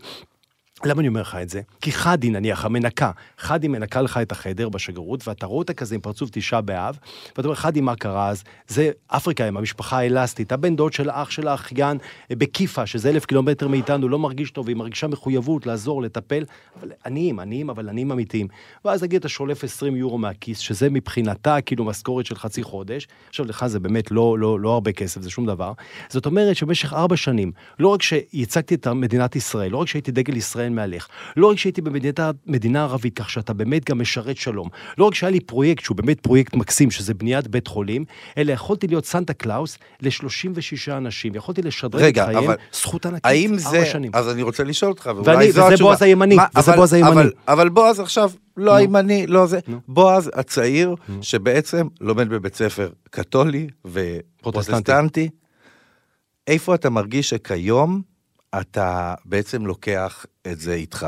[0.84, 1.60] למה אני אומר לך את זה?
[1.80, 6.00] כי חדי נניח, המנקה, חדי מנקה לך את החדר בשגרירות, ואתה רואה אותה כזה עם
[6.00, 6.98] פרצוף תשעה באב,
[7.36, 8.44] ואתה אומר, חדי, מה קרה אז?
[8.68, 11.98] זה אפריקה עם המשפחה האלסטית, הבן דוד של האח של האחיין
[12.30, 16.44] אה, בכיפה, שזה אלף קילומטר מאיתנו, לא מרגיש טוב, והיא מרגישה מחויבות לעזור, לטפל,
[16.80, 18.48] אבל עניים, עניים, אבל עניים אמיתיים.
[18.84, 23.46] ואז נגיד אתה שולף 20 יורו מהכיס, שזה מבחינתה כאילו משכורת של חצי חודש, עכשיו
[23.46, 25.72] לך זה באמת לא, לא, לא הרבה כסף, זה שום דבר.
[26.08, 30.36] זאת אומרת שבמשך ארבע שנים, לא רק שייצגתי את מדינת ישראל, לא רק שהייתי דגל
[30.36, 35.04] ישראל מעליך, לא רק שהייתי במדינה מדינה ערבית, כך שאתה באמת גם משרת שלום, לא
[35.04, 38.04] רק שהיה לי פרויקט שהוא באמת פרויקט מקסים, שזה בניית בית חולים,
[38.38, 40.56] אלא יכולתי להיות סנטה קלאוס ל-36
[40.92, 43.86] אנשים, יכולתי לשדרג את חייהם, אבל זכות ענקית, ארבע זה...
[43.86, 44.10] שנים.
[44.14, 45.90] אז אני רוצה לשאול אותך, ואולי ואני- זו וזה התשובה.
[45.90, 47.10] בועז הימני, מה, וזה אבל- בועז הימני.
[47.12, 48.78] אבל, אבל בועז עכשיו לא נו.
[48.78, 49.58] הימני, לא זה.
[49.68, 49.80] נו.
[49.88, 55.28] בועז הצעיר, שבעצם לומד בבית ספר קתולי ופרוטסטנטי.
[56.46, 58.02] איפה אתה מרגיש שכיום
[58.60, 61.06] אתה בעצם לוקח את זה איתך?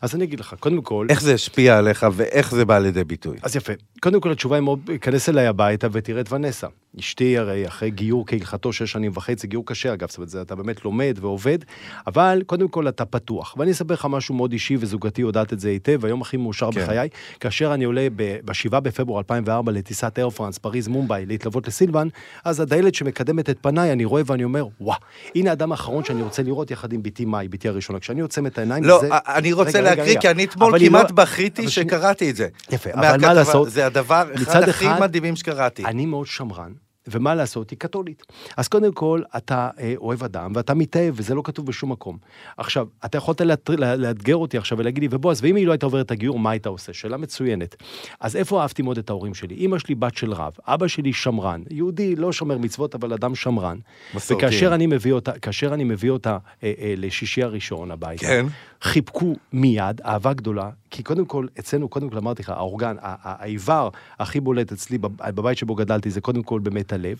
[0.00, 1.06] אז אני אגיד לך, קודם כל...
[1.10, 3.36] איך זה השפיע עליך ואיך זה בא לידי ביטוי?
[3.42, 3.72] אז יפה.
[4.00, 6.66] קודם כל התשובה היא מאוד, כנס אליי הביתה ותראה את ונסה.
[7.00, 10.84] אשתי הרי אחרי גיור כהלכתו שש שנים וחצי, גיור קשה אגב, זאת אומרת, אתה באמת
[10.84, 11.58] לומד ועובד,
[12.06, 13.54] אבל קודם כל אתה פתוח.
[13.58, 16.80] ואני אספר לך משהו מאוד אישי וזוגתי יודעת את זה היטב, היום הכי מאושר כן.
[16.80, 17.08] בחיי,
[17.40, 22.08] כאשר אני עולה ב-7 בפברואר 2004 לטיסת אייר פרנס, פריז, מומבאי, להתלוות לסילבן,
[22.44, 24.96] אז הדיילת שמקדמת את פניי, אני רואה ואני אומר, וואה,
[25.34, 27.98] הנה האדם האחרון שאני רוצה לראות יחד עם בתי מאי, בתי הראשונה.
[27.98, 29.08] כשאני עוצם את העיניים, לא, זה...
[29.12, 30.20] אני רוצה להקריא.
[30.20, 31.68] כי אני אתמול כמעט לא- בכיתי.
[31.68, 32.48] שקראתי את זה.
[32.70, 33.20] יפה, אבל.
[33.20, 33.70] מה לעשות?
[33.70, 35.84] זה הדבר, אחד הכי אחד, מדהימים שקראתי.
[35.84, 36.72] אני מאוד שמרן,
[37.08, 38.22] ומה לעשות, היא קתולית.
[38.56, 42.18] אז קודם כל, אתה אה, אוהב אדם, ואתה מתאהב, וזה לא כתוב בשום מקום.
[42.56, 43.40] עכשיו, אתה יכולת
[43.76, 46.66] לאתגר אותי עכשיו ולהגיד לי, ובועז, ואם היא לא הייתה עוברת את הגיור, מה היית
[46.66, 46.92] עושה?
[46.92, 47.76] שאלה מצוינת.
[48.20, 49.54] אז איפה אהבתי מאוד את ההורים שלי?
[49.54, 53.76] אימא שלי בת של רב, אבא שלי שמרן, יהודי, לא שומר מצוות, אבל אדם שמרן.
[54.14, 54.46] מסורתי.
[54.46, 58.46] וכאשר אני מביא אותה, כאשר אני מביא אותה אה, אה, לשישי הראשון הביתה, כן.
[58.82, 64.40] חיבקו מיד, אהבה גדולה, כי קודם כל, אצלנו, קודם כל אמרתי לך, האורגן, האיבר הכי
[64.40, 67.16] בולט אצלי בב- בבית שבו גדלתי, זה קודם כל באמת הלב.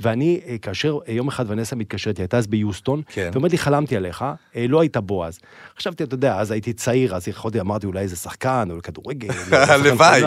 [0.00, 3.30] ואני, אה, כאשר אה, יום אחד ונסה מתקשרת, היא הייתה אז ביוסטון, כן.
[3.32, 4.24] ואומרת לי, חלמתי עליך,
[4.56, 5.38] אה, לא היית בועז.
[5.78, 10.22] חשבתי, אתה יודע, אז הייתי צעיר, אז יכולתי, אמרתי, אולי איזה שחקן, או כדורגל, הלוואי,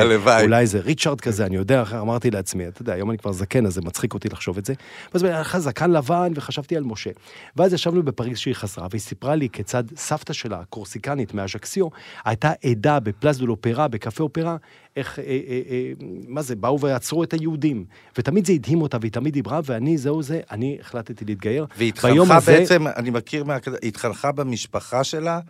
[0.00, 0.44] הלוואי.
[0.44, 3.74] אולי זה ריצ'ארד כזה, אני יודע, אמרתי לעצמי, אתה יודע, היום אני כבר זקן, אז
[3.74, 4.74] זה מצחיק אותי לחשוב את זה.
[5.14, 7.10] ואז היה לך זקן לבן, וחשבתי על משה.
[7.56, 11.88] ואז ישבנו בפריז שהיא חזרה, והיא סיפרה לי כיצד סבתא שלה, קורסיקנית מאז'קסיו,
[12.24, 14.56] הייתה עדה בפלאס דו לאופרה, בקפה אופרה,
[14.96, 15.30] איך, אה, אה,
[15.70, 15.92] אה,
[16.28, 17.84] מה זה, באו ועצרו את היהודים.
[18.18, 21.66] ותמיד זה הדהים אותה, והיא תמיד דיברה, ואני, זהו זה, אני החלטתי להתגייר.
[21.78, 23.56] והתחנכה הזה- בעצם, אני מכיר, מה...
[23.82, 25.40] התחנכה במשפחה שלה,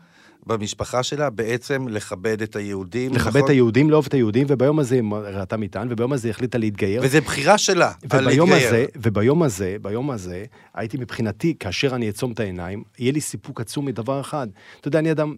[0.46, 3.12] במשפחה שלה בעצם לכבד את היהודים.
[3.12, 3.44] לכבד נכון?
[3.44, 7.00] את היהודים, לאהוב את היהודים, וביום הזה היא ראתה מטען, וביום הזה היא החליטה להתגייר.
[7.04, 8.68] וזו בחירה שלה, על להתגייר.
[8.68, 13.60] הזה, וביום הזה, ביום הזה, הייתי מבחינתי, כאשר אני אעצום את העיניים, יהיה לי סיפוק
[13.60, 14.48] עצום מדבר אחד.
[14.80, 15.34] אתה יודע, אני אדם,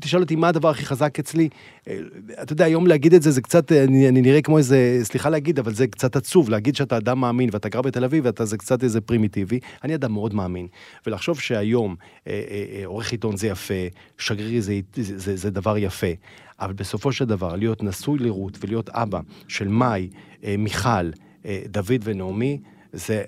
[0.00, 1.48] תשאל אותי מה הדבר הכי חזק אצלי,
[1.88, 1.98] אה,
[2.42, 5.30] אתה יודע, היום להגיד את זה, זה קצת, אה, אני, אני נראה כמו איזה, סליחה
[5.30, 8.58] להגיד, אבל זה קצת עצוב, להגיד שאתה אדם מאמין ואתה גר בתל אביב ואתה זה
[8.58, 9.60] קצת איזה פרימיטיבי.
[9.84, 10.66] אני אדם מאוד מאמין.
[11.06, 11.96] ולחשוב שהיום
[12.26, 12.32] אה,
[12.84, 13.74] עורך עיתון זה יפה,
[14.18, 16.12] שגרירי זה, זה, זה, זה דבר יפה,
[16.60, 20.08] אבל בסופו של דבר, להיות נשוי לרות ולהיות אבא של מאי,
[20.58, 21.10] מיכל,
[21.66, 22.60] דוד ונעמי,
[22.92, 23.22] זה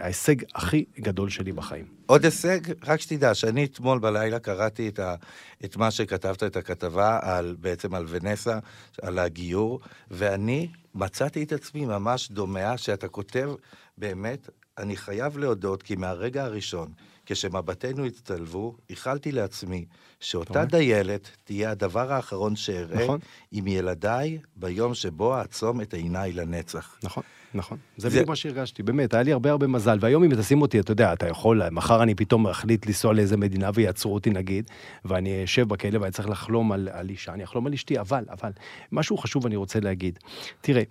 [0.00, 1.93] ההישג הכי גדול שלי בחיים.
[2.06, 5.14] עוד הישג, רק שתדע, שאני אתמול בלילה קראתי את, ה,
[5.64, 8.58] את מה שכתבת, את הכתבה על, בעצם על ונסה,
[9.02, 9.80] על הגיור,
[10.10, 13.50] ואני מצאתי את עצמי ממש דומע, שאתה כותב,
[13.98, 14.48] באמת,
[14.78, 16.92] אני חייב להודות, כי מהרגע הראשון,
[17.26, 19.84] כשמבטינו הצטלבו, איחלתי לעצמי
[20.20, 20.64] שאותה רואה?
[20.64, 23.18] דיילת תהיה הדבר האחרון שאראה נכון.
[23.52, 26.98] עם ילדיי ביום שבו אעצום את עיניי לנצח.
[27.02, 27.22] נכון,
[27.54, 27.78] נכון.
[27.96, 29.98] זה זה- בדיוק מה שהרגשתי, באמת, היה לי הרבה הרבה מזל.
[30.00, 33.70] והיום אם תשים אותי, אתה יודע, אתה יכול, מחר אני פתאום אחליט לנסוע לאיזה מדינה
[33.74, 34.70] ויעצרו אותי נגיד,
[35.04, 38.50] ואני אשב בכלא ואני צריך לחלום על, על אישה, אני אחלום על אשתי, אבל, אבל,
[38.92, 40.18] משהו חשוב אני רוצה להגיד.
[40.60, 40.82] תראה,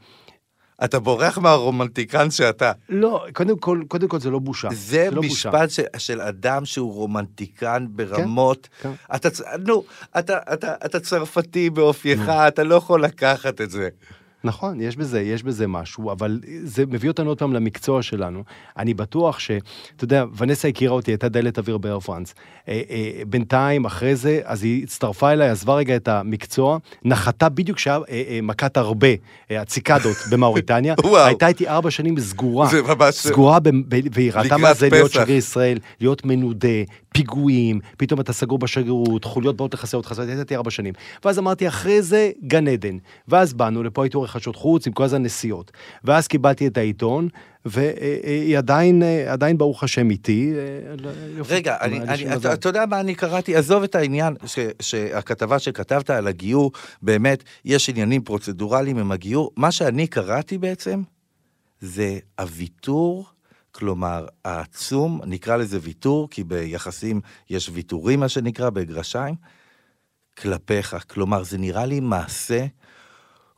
[0.84, 2.72] אתה בורח מהרומנטיקן שאתה.
[2.90, 4.68] לא, קודם כל, קודם כל זה לא בושה.
[4.74, 5.50] זה לא בושה.
[5.50, 8.70] משפט של, של אדם שהוא רומנטיקן ברמות.
[8.82, 8.92] כן.
[9.16, 9.84] אתה, צ- נו,
[10.20, 13.90] אתה, אתה, אתה צרפתי באופייך, אתה לא יכול לקחת את זה.
[14.46, 18.44] נכון, יש בזה, יש בזה משהו, אבל זה מביא אותנו עוד פעם למקצוע שלנו.
[18.78, 19.52] אני בטוח ש...
[19.96, 22.34] אתה יודע, ונסה הכירה אותי, הייתה דיילת אוויר באר פרנס.
[22.70, 27.78] אה, אה, בינתיים, אחרי זה, אז היא הצטרפה אליי, עזבה רגע את המקצוע, נחתה בדיוק
[27.78, 29.08] כשהיה אה, אה, מכת הרבה,
[29.52, 30.96] אה, הציקדות במאוריטניה.
[31.26, 32.68] הייתה איתי ארבע שנים סגורה.
[32.68, 35.22] זה ממש- סגורה, ב, ב, והיא ראתה מה זה להיות פסח.
[35.22, 36.68] שגריר ישראל, להיות מנודה,
[37.14, 40.94] פיגועים, פתאום אתה סגור בשגרירות, חוליות באות לחסר אותך, אומרת, הייתי ארבע שנים.
[41.26, 42.98] ואז אמרתי, אחרי זה, גן עדן.
[43.28, 45.72] ואז באנו, לפה הייתי עורך חדשות חוץ, עם כל הזמן נסיעות.
[46.04, 47.28] ואז קיבלתי את העיתון,
[47.66, 50.54] והיא עדיין, עדיין, ברוך השם, איתי.
[51.50, 52.54] רגע, אני, אני, אתה.
[52.54, 53.56] אתה יודע מה אני קראתי?
[53.56, 59.52] עזוב את העניין ש, שהכתבה שכתבת על הגיור, באמת, יש עניינים פרוצדורליים עם הגיור.
[59.58, 61.02] מה שאני קראתי בעצם,
[61.82, 63.26] זה הוויתור,
[63.76, 69.36] כלומר, העצום, נקרא לזה ויתור, כי ביחסים יש ויתורים, מה שנקרא, בגרשיים,
[70.38, 70.96] כלפיך.
[71.08, 72.66] כלומר, זה נראה לי מעשה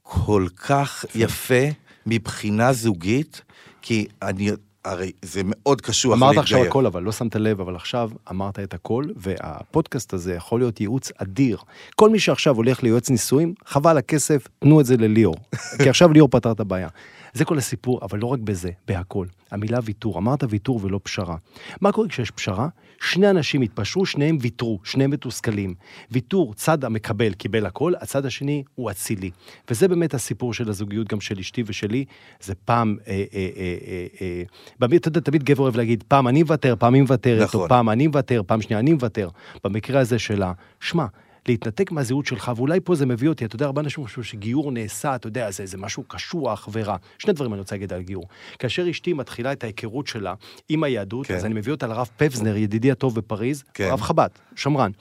[0.04, 1.64] כל כך יפה
[2.06, 3.42] מבחינה זוגית,
[3.82, 4.52] כי אני,
[4.86, 6.70] הרי זה מאוד קשוח אמרת עכשיו להתגייר.
[6.70, 11.12] הכל, אבל לא שמת לב, אבל עכשיו אמרת את הכל, והפודקאסט הזה יכול להיות ייעוץ
[11.18, 11.58] אדיר.
[11.96, 15.36] כל מי שעכשיו הולך ליועץ נישואים, חבל הכסף, תנו את זה לליאור.
[15.84, 16.88] כי עכשיו ליאור פתר את הבעיה.
[17.36, 19.26] זה כל הסיפור, אבל לא רק בזה, בהכל.
[19.52, 21.36] המילה ויתור, אמרת ויתור ולא פשרה.
[21.82, 22.68] מה קורה כשיש פשרה?
[23.02, 25.74] שני אנשים התפשרו, שניהם ויתרו, שניהם מתוסכלים.
[26.12, 29.32] ויתור, צד המקבל קיבל הכל, הצד השני הוא אצילי.
[29.70, 32.06] וזה באמת הסיפור של הזוגיות גם של אשתי ושלי.
[32.42, 34.44] זה פעם, אה, אה, אה, אה, אה,
[34.80, 37.62] באמת, אתה יודע, תמיד גבר אוהב להגיד, פעם אני מוותר, פעם היא מוותרת, נכון.
[37.62, 39.30] או פעם אני מוותר, פעם שנייה אני מוותר.
[39.64, 41.06] במקרה הזה שלה, שמע,
[41.48, 45.16] להתנתק מהזהות שלך, ואולי פה זה מביא אותי, אתה יודע, הרבה אנשים חושבים שגיור נעשה,
[45.16, 46.96] אתה יודע, זה, זה משהו קשוח ורע.
[47.20, 48.28] שני דברים אני רוצה להגיד על גיור.
[48.60, 50.34] כאשר אשתי מתחילה את ההיכרות שלה
[50.70, 51.36] עם היהדות, כן.
[51.36, 53.90] אז אני מביא אותה לרב פבזנר, ידידי הטוב בפריז, כן.
[53.92, 54.92] רב חב"ד, שמרן.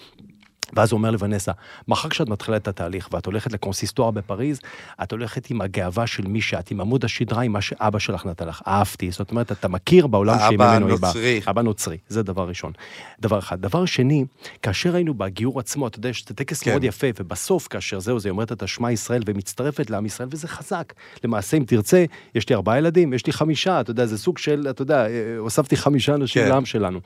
[0.77, 1.53] ואז הוא אומר לוונסה,
[1.89, 4.61] מחר כשאת מתחילה את התהליך ואת הולכת לקונסיסטואר בפריז,
[5.03, 8.49] את הולכת עם הגאווה של מי שאת, עם עמוד השדרה, עם מה שאבא שלך נתן
[8.49, 9.11] לך, אהבתי.
[9.11, 11.11] זאת אומרת, אתה מכיר בעולם שממנו היא באה.
[11.11, 11.41] אבא נוצרי.
[11.47, 12.73] אבא נוצרי, זה דבר ראשון.
[13.21, 13.61] דבר אחד.
[13.61, 14.25] דבר שני,
[14.63, 16.71] כאשר היינו בגיור עצמו, אתה יודע, שזה טקס כן.
[16.71, 20.93] מאוד יפה, ובסוף, כאשר זהו, זה אומרת את השמע ישראל ומצטרפת לעם ישראל, וזה חזק.
[21.25, 22.05] למעשה, אם תרצה,
[22.35, 25.37] יש לי ארבעה ילדים, יש לי חמישה, אתה יודע, זה סוג של, אתה יודע, אה,
[25.39, 26.49] הוספתי חמישה אנשים כן.
[26.49, 27.01] לעם שלנו.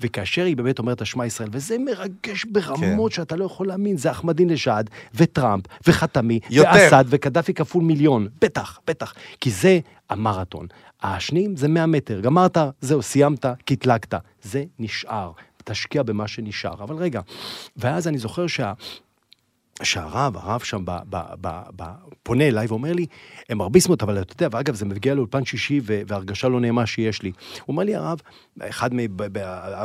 [0.00, 4.90] וכאשר היא באמת אומרת השמע ישראל, וזה מרגש ברמות שאתה לא יכול להאמין, זה אחמדינג'אד,
[5.14, 6.70] וטראמפ, וחתמי, יותר.
[6.74, 9.78] ואסד, וקדאפי כפול מיליון, בטח, בטח, כי זה
[10.10, 10.66] המרתון.
[11.02, 14.14] השניים זה 100 מטר, גמרת, זהו, סיימת, קטלגת.
[14.42, 15.32] זה נשאר,
[15.64, 16.82] תשקיע במה שנשאר.
[16.82, 17.20] אבל רגע,
[17.76, 18.72] ואז אני זוכר שה...
[19.82, 21.82] שהרב, הרב שם ב, ב, ב, ב,
[22.22, 23.06] פונה אליי ואומר לי,
[23.48, 27.22] הם מר ביסמוט, אבל אתה יודע, ואגב, זה מגיע לאולפן שישי והרגשה לא נעימה שיש
[27.22, 27.32] לי.
[27.58, 28.18] הוא אומר לי, הרב,
[28.62, 29.12] אחד מאב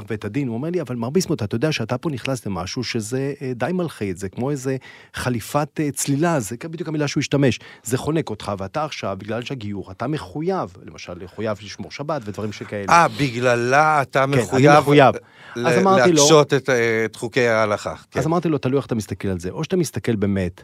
[0.09, 3.33] בית הדין, הוא אומר לי, אבל מר ביסמוט, אתה יודע שאתה פה נכנס למשהו שזה
[3.41, 4.77] אה, די מלחיץ, זה כמו איזה
[5.13, 7.59] חליפת אה, צלילה, זה בדיוק המילה שהוא השתמש.
[7.83, 12.85] זה חונק אותך, ואתה עכשיו, בגלל שהגיור, אתה מחויב, למשל, מחויב לשמור שבת ודברים שכאלה.
[12.93, 15.15] אה, בגללה אתה כן, אני מחויב, מחויב.
[15.55, 17.93] ל- אז אמרתי לו- להקשות את, אה, את חוקי ההלכה.
[18.11, 18.19] כן.
[18.19, 19.49] אז אמרתי לו, תלוי איך אתה מסתכל על זה.
[19.49, 20.61] או שאתה מסתכל באמת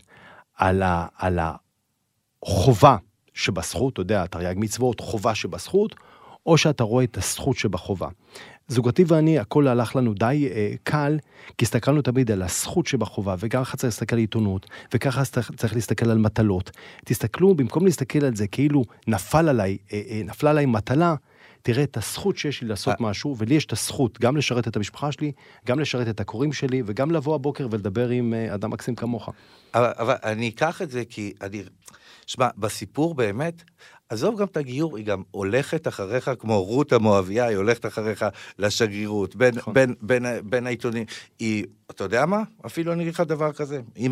[0.58, 1.40] על, ה, על
[2.44, 2.98] החובה
[3.34, 5.96] שבזכות, אתה יודע, תרי"ג מצוות, חובה שבזכות,
[6.46, 8.08] או שאתה רואה את הזכות שבחובה.
[8.68, 11.18] זוגתי ואני, הכל הלך לנו די אה, קל,
[11.58, 16.18] כי הסתכלנו תמיד על הזכות שבחובה, וככה צריך להסתכל על עיתונות, וככה צריך- להסתכל על
[16.18, 16.72] מטלות.
[17.06, 21.16] תסתכלו, במקום להסתכל על זה כאילו נפל עליי, אה, אה, נפלה עליי מטלה,
[21.62, 25.12] תראה את הזכות שיש לי לעשות משהו, ולי יש את הזכות גם לשרת את המשפחה
[25.12, 25.32] שלי,
[25.66, 29.30] גם לשרת את הקוראים שלי, וגם לבוא הבוקר ולדבר עם אה, אדם מקסים כמוך.
[29.76, 31.64] אבל, אבל אני אקח את זה כי אני...
[32.28, 33.64] שמע, בסיפור באמת,
[34.10, 38.26] עזוב גם את הגיור, היא גם הולכת אחריך כמו רות המואביה, היא הולכת אחריך
[38.60, 39.74] לשגרירות, בין, נכון.
[39.74, 41.06] בין, בין, בין העיתונים.
[41.40, 42.44] היא, אתה יודע מה?
[42.66, 43.82] אפילו אני אגיד לך דבר כזה.
[43.96, 44.10] היא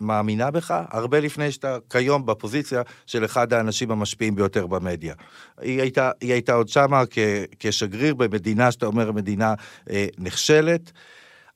[0.00, 5.14] מאמינה, בך הרבה לפני שאתה כיום בפוזיציה של אחד האנשים המשפיעים ביותר במדיה.
[5.60, 7.18] היא הייתה, היא הייתה עוד שמה כ,
[7.58, 9.54] כשגריר במדינה שאתה אומר מדינה
[9.90, 10.92] אה, נחשלת,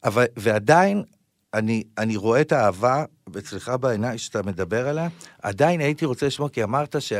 [0.05, 1.03] אבל, ועדיין
[1.55, 3.05] אני, אני רואה את האהבה
[3.39, 5.09] אצלך בעיניים שאתה מדבר עליה,
[5.43, 7.13] עדיין הייתי רוצה לשמוע, כי אמרת ש...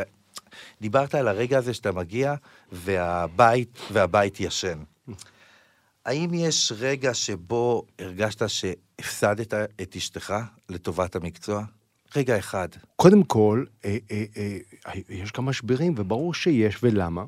[0.81, 2.35] דיברת על הרגע הזה שאתה מגיע
[2.73, 4.79] והבית, והבית ישן.
[6.05, 10.35] האם יש רגע שבו הרגשת שהפסדת את אשתך
[10.69, 11.65] לטובת המקצוע?
[12.17, 12.69] רגע אחד.
[12.97, 17.25] קודם כל, אה, אה, אה, יש גם משברים, וברור שיש, ולמה?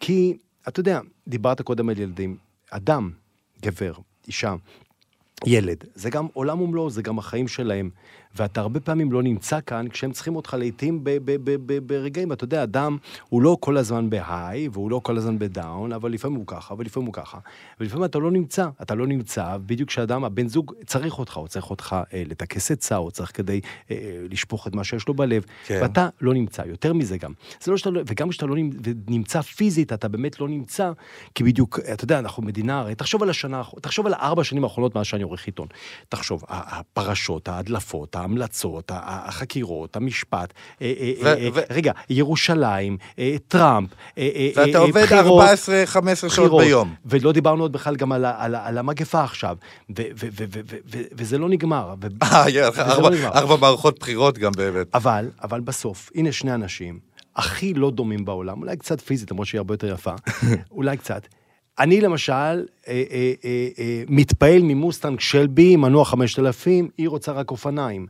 [0.00, 0.36] כי,
[0.68, 2.36] אתה יודע, דיברת קודם על ילדים.
[2.70, 3.10] אדם,
[3.62, 3.92] גבר,
[4.26, 4.54] אישה,
[5.46, 7.90] ילד, זה גם עולם ומלואו, זה גם החיים שלהם.
[8.36, 11.04] ואתה הרבה פעמים לא נמצא כאן כשהם צריכים אותך לעיתים
[11.86, 12.32] ברגעים.
[12.32, 12.96] אתה יודע, אדם
[13.28, 17.06] הוא לא כל הזמן בהיי, והוא לא כל הזמן בדאון, אבל לפעמים הוא ככה, ולפעמים
[17.06, 17.38] הוא ככה.
[17.80, 21.70] ולפעמים אתה לא נמצא, אתה לא נמצא, בדיוק כשאדם, הבן זוג צריך אותך, הוא צריך
[21.70, 23.60] אותך אה, לטכס עצה, הוא צריך כדי
[23.90, 23.96] אה,
[24.30, 25.78] לשפוך את מה שיש לו בלב, כן.
[25.82, 27.32] ואתה לא נמצא, יותר מזה גם.
[27.60, 28.54] זה לא שאתה לא, וגם כשאתה לא
[29.08, 30.92] נמצא, פיזית, אתה באמת לא נמצא,
[31.34, 34.94] כי בדיוק, אתה יודע, אנחנו מדינה, הרי תחשוב על השנה, תחשוב על הארבע שנים האחרונות
[34.94, 35.66] מאז שאני עורך עיתון.
[36.08, 40.52] תחשוב, הפרשות, ההדלפות, ההמלצות, החקירות, המשפט,
[40.82, 42.96] אה, אה, אה, רגע, ירושלים,
[43.48, 45.56] טראמפ, אה, ואתה עובד בחירות, 14-15
[46.28, 46.94] שעות בחירות, ביום.
[47.06, 49.56] ולא דיברנו עוד בכלל גם על, המגפה עכשיו,
[51.18, 53.30] וזה לא אה, לא נגמר.
[53.34, 54.86] ארבע מערכות בחירות גם באמת.
[54.94, 56.98] אבל, אבל בסוף, הנה שני אנשים,
[57.36, 60.14] הכי לא דומים בעולם, אולי קצת פיזית, למרות שהיא הרבה יותר יפה,
[60.70, 61.26] אולי קצת.
[61.80, 63.02] אני למשל אה, אה,
[63.44, 68.06] אה, אה, מתפעל ממוסטנג שלבי, מנוע 5000, היא רוצה רק אופניים.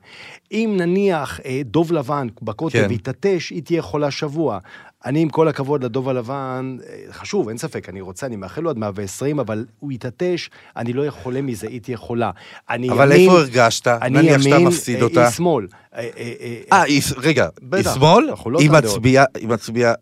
[0.53, 2.91] אם נניח אה, דוב לבן בקוטב כן.
[2.91, 4.59] יתעטש, היא תהיה חולה שבוע.
[5.05, 8.71] אני, עם כל הכבוד לדוב הלבן, אה, חשוב, אין ספק, אני רוצה, אני מאחל לו
[8.71, 12.31] עד 120, אבל הוא יתעטש, אני לא יכול חולה מזה, היא תהיה חולה.
[12.71, 13.89] אני אבל ימין, איפה הרגשת?
[13.89, 15.25] אני נניח שאתה ימין, מפסיד אה, אותה.
[15.25, 15.67] היא שמאל.
[15.95, 16.83] אה,
[17.17, 18.31] רגע, היא שמאל?
[18.47, 18.71] לא היא.
[18.71, 19.95] מצביעה, היא מצביעה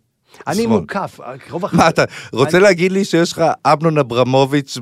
[0.46, 0.66] אני.
[0.66, 1.20] מוקף,
[1.50, 1.82] רוב החיים.
[1.82, 4.78] מה, אתה רוצה להגיד לי שיש לך אמנון אברמוביץ'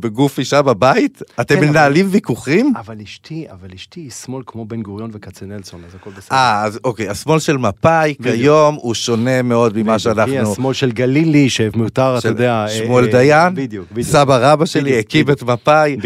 [0.00, 1.22] בגוף אישה בבית?
[1.40, 2.72] אתם כן, מנהלים ויכוחים?
[2.76, 6.36] אבל אשתי, אבל אשתי היא שמאל כמו בן גוריון וכצנלסון, אז הכל בסדר.
[6.36, 8.14] אה, אז אוקיי, השמאל של מפאי.
[8.22, 10.52] כיום הוא שונה מאוד ממה בדיוק, היא שאנחנו...
[10.52, 12.52] השמאל של גלילי, שמותר, אתה יודע...
[12.62, 13.54] אה, שמואל אה, דיין.
[14.02, 15.42] סבא רבא שלי הקים את.
[15.42, 15.96] מפאי,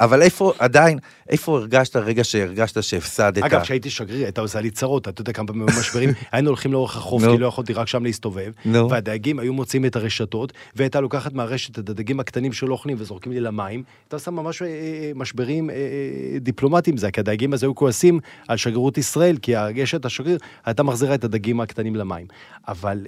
[0.00, 0.98] אבל איפה, עדיין,
[1.28, 3.42] איפה הרגשת רגע שהרגשת שהפסדת?
[3.42, 6.96] אגב, כשהייתי שגריר, הייתה עושה לי צרות, אתה יודע כמה פעמים משברים, היינו הולכים לאורך
[6.96, 7.22] החוף.
[7.24, 8.52] כי לא יכולתי רק שם להסתובב.
[8.90, 13.40] והדייגים היו מוצאים את הרשתות, והייתה לוקחת מהרשת את הדגים הקטנים שלא אוכלים וזורקים לי
[13.40, 17.74] למים, הייתה עושה ממש אה, אה, משברים אה, אה, דיפלומטיים זה, כי הדייגים אז היו
[17.74, 22.26] כועסים על שגרירות ישראל, כי הרשת השגריר הייתה מחזירה את הדגים הקטנים למים.
[22.68, 23.06] אבל,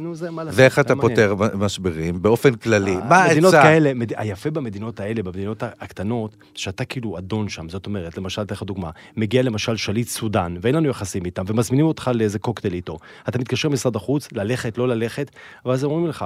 [0.00, 0.60] נו, זה מה לעשות.
[0.60, 0.96] ואיך אתה.
[1.00, 2.96] פותר משברים באופן כללי?
[3.08, 3.68] מה מדינות העצה?
[3.68, 4.12] כאלה, מד...
[4.16, 8.90] היפה במדינות האלה, במדינות הקטנות, שאתה כאילו אדון שם, זאת אומרת, למשל, אתן לך דוגמה,
[9.16, 12.98] מגיע למשל שליט סודאן, ואין לנו יחסים איתם, ומזמינים אותך לאיזה קוקטייל איתו.
[13.28, 15.30] אתה מתקשר למשרד החוץ, ללכת, לא ללכת,
[15.64, 16.24] ואז אומרים לך,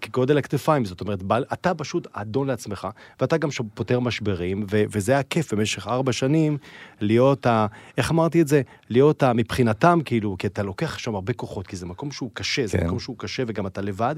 [0.00, 2.88] כגודל הכתפיים, זאת אומרת, בעל, אתה פשוט אדון לעצמך,
[3.20, 6.58] ואתה גם פותר משברים, ו- וזה היה כיף במשך ארבע שנים,
[7.00, 7.66] להיות ה...
[7.98, 8.62] איך אמרתי את זה?
[8.88, 9.32] להיות ה...
[9.32, 12.86] מבחינתם, כאילו, כי אתה לוקח שם הרבה כוחות, כי זה מקום שהוא קשה, זה כן.
[12.86, 14.14] מקום שהוא קשה, וגם אתה לבד,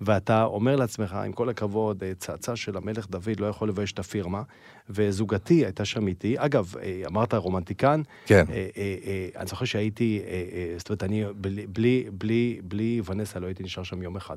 [0.00, 3.98] ואתה אומר לעצמך, עם כל הכבוד, אה, צאצא של המלך דוד לא יכול לבייש את
[3.98, 4.42] הפירמה,
[4.90, 6.34] וזוגתי הייתה שם איתי.
[6.38, 8.44] אגב, אה, אמרת רומנטיקן, כן.
[8.50, 13.40] אה, אה, אה, אני זוכר שהייתי, אה, זאת אומרת, אני בלי, בלי, בלי, בלי ונסה
[13.40, 14.36] לא הייתי נשאר שם יום אחד.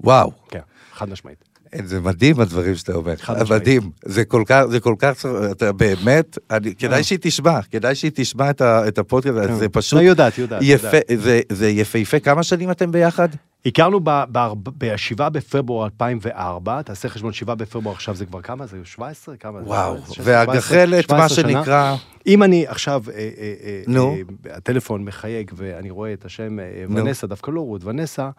[0.00, 0.32] וואו.
[0.48, 0.60] כן,
[0.92, 1.44] חד משמעית.
[1.84, 3.14] זה מדהים הדברים שאתה אומר.
[3.50, 6.74] מדהים, זה כל כך, זה כל כך, אתה באמת, אני, אה.
[6.74, 10.38] כדאי שהיא תשמע, כדאי שהיא תשמע את, ה, את הפודקאסט, הזה, זה פשוט לא, יודעת,
[10.38, 11.22] יודעת, יפה, יודעת.
[11.22, 13.28] זה, זה יפהפה, כמה שנים אתם ביחד?
[13.66, 18.66] הכרנו ב-7 בפברואר 2004, תעשה חשבון 7 בפברואר עכשיו זה כבר כמה?
[18.66, 19.36] זה 17?
[19.36, 19.58] כמה?
[19.62, 21.28] וואו, 16, והגחלת, 17 מה.
[21.28, 24.16] שנקרא, אם אני עכשיו, אה, אה, אה, נו.
[24.46, 26.64] אה, הטלפון מחייג ואני רואה את השם אה.
[26.88, 28.30] ונסה, דווקא לא רות, ונסה, אה,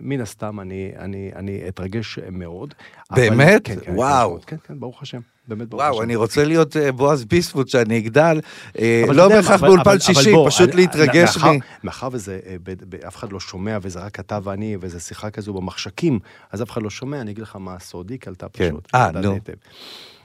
[0.00, 2.74] מן הסתם אני, אני, אני אתרגש מאוד.
[3.10, 3.60] אבל- באמת?
[3.64, 4.38] כן, כן, וואו.
[4.46, 5.90] כן, כן, ברוך השם, באמת ברוך השם.
[5.92, 8.40] וואו, אני רוצה להיות אה, בועז ביספוט שאני אגדל,
[8.78, 11.58] אה, לא בהכרח באולפן שישי, פשוט אני- להתרגש מאחר- מ...
[11.84, 12.56] מאחר וזה, אה,
[13.08, 16.18] אף אחד לא שומע, וזה רק אתה ואני, וזו שיחה כזו במחשכים,
[16.52, 18.68] אז אף אחד לא שומע, אני אגיד לך מה הסוד, היא קלטה כן.
[18.70, 18.88] פשוט.
[18.94, 19.38] אה, נו.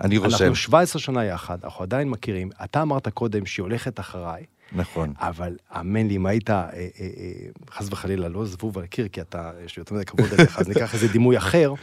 [0.01, 2.49] אני רושם, אנחנו 17 שנה יחד, אנחנו עדיין מכירים.
[2.63, 5.13] אתה אמרת קודם שהיא הולכת אחריי, נכון.
[5.19, 7.31] אבל האמן לי, אם היית, אה, אה, אה,
[7.71, 10.67] חס וחלילה, לא זבוב על הקיר, כי אתה, יש לי יותר מדי כבוד אליך, אז
[10.67, 11.73] ניקח איזה דימוי אחר,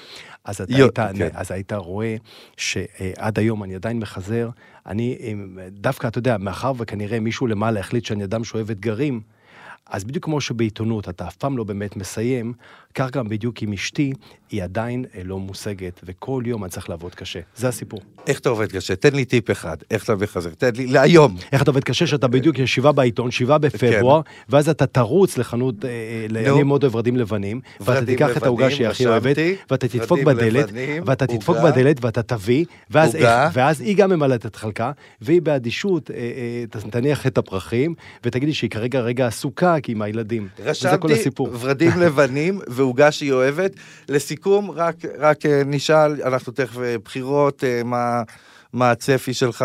[0.45, 1.29] אז אתה היית, כן.
[1.35, 2.17] אז היית רואה
[2.57, 4.51] שעד היום אני עדיין מחזר,
[4.87, 5.35] אני
[5.71, 9.21] דווקא, אתה יודע, מאחר וכנראה מישהו למעלה החליט שאני אדם שאוהב אתגרים,
[9.87, 12.53] אז בדיוק כמו שבעיתונות אתה אף פעם לא באמת מסיים,
[12.95, 14.13] כך גם בדיוק עם אשתי,
[14.51, 17.41] היא עדיין אה, לא מושגת, וכל יום אני צריך לעבוד קשה.
[17.57, 18.01] זה הסיפור.
[18.27, 18.97] איך אתה עובד קשה?
[18.97, 21.37] תן לי טיפ אחד, איך אתה מחזר, תן לי, להיום.
[21.53, 25.85] איך אתה עובד קשה שאתה בדיוק יש שבעה בעיתון, שבעה בפברואר, ואז אתה תרוץ לחנות,
[25.85, 26.53] אה, אה, כן.
[26.53, 29.37] אני מאוד אוהב ורדים לבנים, ואתה תיקח את העוגה שהיא הכי אוהבת.
[29.71, 30.71] ואתה תדפוק בדלת,
[31.07, 31.57] ואתה תדפוק.
[31.65, 37.39] בדלת ואתה תביא, ואז היא גם ממלאת את חלקה, והיא באדישות אה, אה, תניח את
[37.39, 40.49] הפרחים, ותגידי שהיא כרגע רגע עסוקה, כי היא עם הילדים.
[40.65, 41.29] רשמתי.
[41.61, 43.73] ורדים לבנים ועוגה שהיא אוהבת.
[44.09, 48.23] לסיכום, רק, רק אה, נשאל, אנחנו תכף אה, בחירות, אה, מה,
[48.73, 49.65] מה הצפי שלך?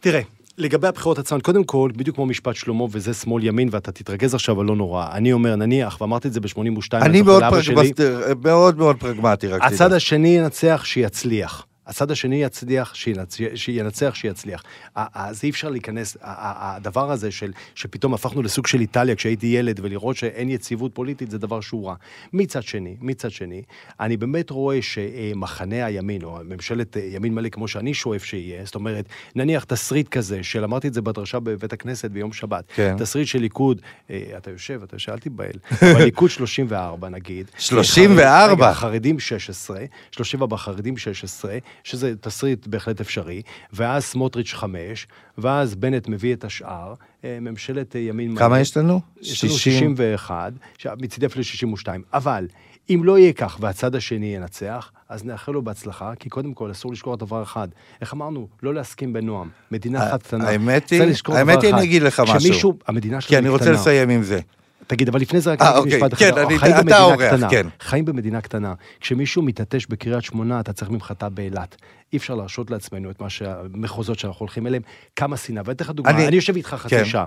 [0.00, 0.20] תראה,
[0.58, 4.54] לגבי הבחירות עצמן, קודם כל, בדיוק כמו משפט שלמה, וזה שמאל ימין, ואתה תתרגז עכשיו,
[4.54, 5.06] אבל לא נורא.
[5.12, 8.00] אני אומר, נניח, ואמרתי את זה ב-82, אני מאוד, פרגמט,
[8.44, 9.96] מאוד מאוד פרגמטי, רק הצד תדע.
[9.96, 11.66] השני ינצח שיצליח.
[11.86, 13.38] הצד השני יצליח, שינצ...
[13.54, 14.62] שינצח, שיצליח.
[15.30, 20.16] זה אי אפשר להיכנס, הדבר הזה של, שפתאום הפכנו לסוג של איטליה כשהייתי ילד, ולראות
[20.16, 21.94] שאין יציבות פוליטית, זה דבר שהוא רע.
[22.32, 23.62] מצד שני, מצד שני,
[24.00, 29.08] אני באמת רואה שמחנה הימין, או ממשלת ימין מלא כמו שאני שואף שיהיה, זאת אומרת,
[29.34, 32.96] נניח תסריט כזה, של אמרתי את זה בדרשה בבית הכנסת ביום שבת, כן.
[32.98, 33.80] תסריט של ליכוד,
[34.10, 37.50] אה, אתה יושב, אתה יושב, אל תיבהל, אבל ליכוד 34 נגיד.
[37.58, 38.52] 34?
[38.52, 39.80] רגע, חרדים 16,
[40.10, 45.06] 34 חרדים 16, שזה תסריט בהחלט אפשרי, ואז סמוטריץ' 5,
[45.38, 48.38] ואז בנט מביא את השאר, אה, ממשלת אה, ימין מלא.
[48.38, 49.00] כמה יש לנו?
[49.22, 52.46] יש לנו 61, ש- מצידי אפילו 62, אבל
[52.90, 56.92] אם לא יהיה כך והצד השני ינצח, אז נאחל לו בהצלחה, כי קודם כל אסור
[56.92, 57.68] לשכוח דבר אחד.
[58.00, 58.48] איך אמרנו?
[58.62, 59.48] לא להסכים בנועם.
[59.70, 60.48] מדינה אחת קטנה.
[60.48, 62.40] האמת היא, האמת היא, אני אגיד לך משהו.
[62.40, 63.74] שמישהו, המדינה שלנו כי היא אני רוצה קטנה.
[63.74, 64.40] לסיים עם זה.
[64.86, 66.38] תגיד, אבל לפני זה רק אה, אוקיי, משפט כן, אחד.
[66.38, 67.50] אני- חיים אתה במדינה קטנה.
[67.50, 67.66] כן.
[67.80, 68.74] חיים במדינה קטנה.
[69.00, 71.76] כשמישהו מתעטש בקריית שמונה, אתה צריך ממחטה באילת.
[72.12, 74.82] אי אפשר להרשות לעצמנו את מה שהמחוזות שאנחנו הולכים אליהם.
[75.16, 75.62] כמה שנאה.
[75.66, 77.04] ואתן לך דוגמה, אני- אני יושב איתך חצי כן.
[77.04, 77.24] שעה.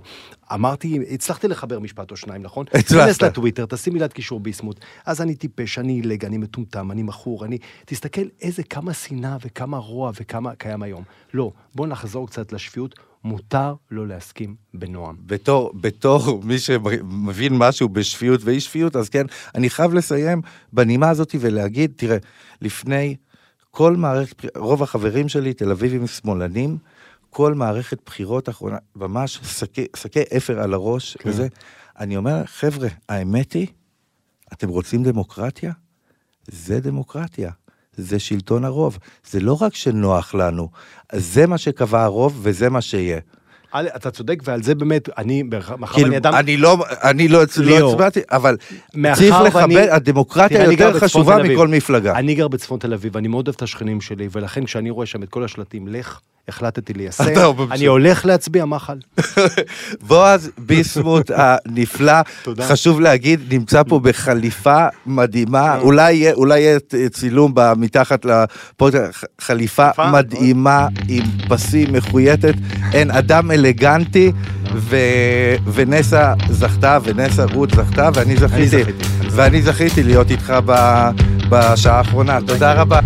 [0.54, 2.66] אמרתי, הצלחתי לחבר משפט או שניים, נכון?
[2.74, 3.08] הצלחת.
[3.08, 4.80] כנס לטוויטר, תשים מילת קישור ביסמוט.
[5.06, 7.58] אז אני טיפש, אני עילג, אני מטומטם, אני מכור, אני...
[7.86, 11.04] תסתכל איזה כמה שנאה וכמה רוע וכמה קיים היום.
[11.34, 12.96] לא, בוא נחזור קצת לשפיות.
[13.24, 15.16] מותר לא להסכים בנועם.
[15.26, 19.26] בתור, בתור מי שמבין משהו בשפיות ואי שפיות, אז כן,
[19.56, 20.42] אני חייב לסיים
[20.74, 22.18] בנימה הזאת ולהגיד, תראה,
[22.62, 23.16] לפני
[23.72, 26.78] כל מערכת, רוב החברים שלי, תל אביבים שמאלנים,
[27.30, 31.30] כל מערכת בחירות אחרונה, ממש שקי, שקי אפר על הראש, כן.
[31.30, 31.48] וזה,
[32.00, 33.68] אני אומר, חבר'ה, האמת היא,
[34.54, 35.72] אתם רוצים דמוקרטיה?
[36.48, 37.52] זה דמוקרטיה.
[37.98, 38.98] זה שלטון הרוב.
[39.30, 40.70] זה לא רק שנוח לנו,
[41.14, 43.20] זה מה שקבע הרוב וזה מה שיהיה.
[43.76, 46.34] אתה צודק, ועל זה באמת, אני, מאחר כאילו, ואני אדם...
[46.34, 48.58] אני לא, אני לא, לא הצבעתי, אבל
[49.14, 51.44] צריך לכבד, הדמוקרטיה יותר חשובה.
[51.44, 52.16] מכל מפלגה.
[52.20, 55.24] אני גר בצפון תל אביב, אני מאוד אוהב את השכנים שלי, ולכן כשאני רואה שם
[55.24, 57.24] את כל השלטים, לך, החלטתי ליישם.
[57.72, 58.98] אני הולך להצביע מחל.
[60.08, 62.14] בועז ביסמוט הנפלא.
[62.62, 66.80] חשוב להגיד, נמצא פה בחליפה מדהימה, אולי יהיה- אולי יהיה
[67.12, 72.54] צילום מתחת לפודקאסט, חליפה יפה, מדהימה עם פסים מחויטת,
[72.94, 74.32] אין אדם אלגנטי,
[75.74, 80.54] ונסה זכתה, ונסה רות זכתה, ואני זכיתי, זכיתי, אני ואני זכיתי להיות איתך
[81.50, 83.00] בשעה האחרונה, תודה רבה.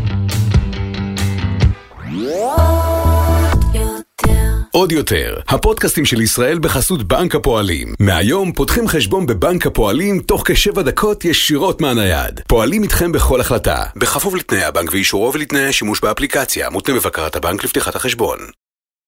[4.76, 7.94] עוד יותר, הפודקאסטים של ישראל בחסות בנק הפועלים.
[8.00, 12.42] מהיום פותחים חשבון בבנק הפועלים תוך כשבע דקות ישירות מהנייד.
[12.48, 17.96] פועלים איתכם בכל החלטה, בכפוף לתנאי הבנק ואישורו ולתנאי השימוש באפליקציה, מותנה בבקרת הבנק לפתיחת
[17.96, 18.38] החשבון.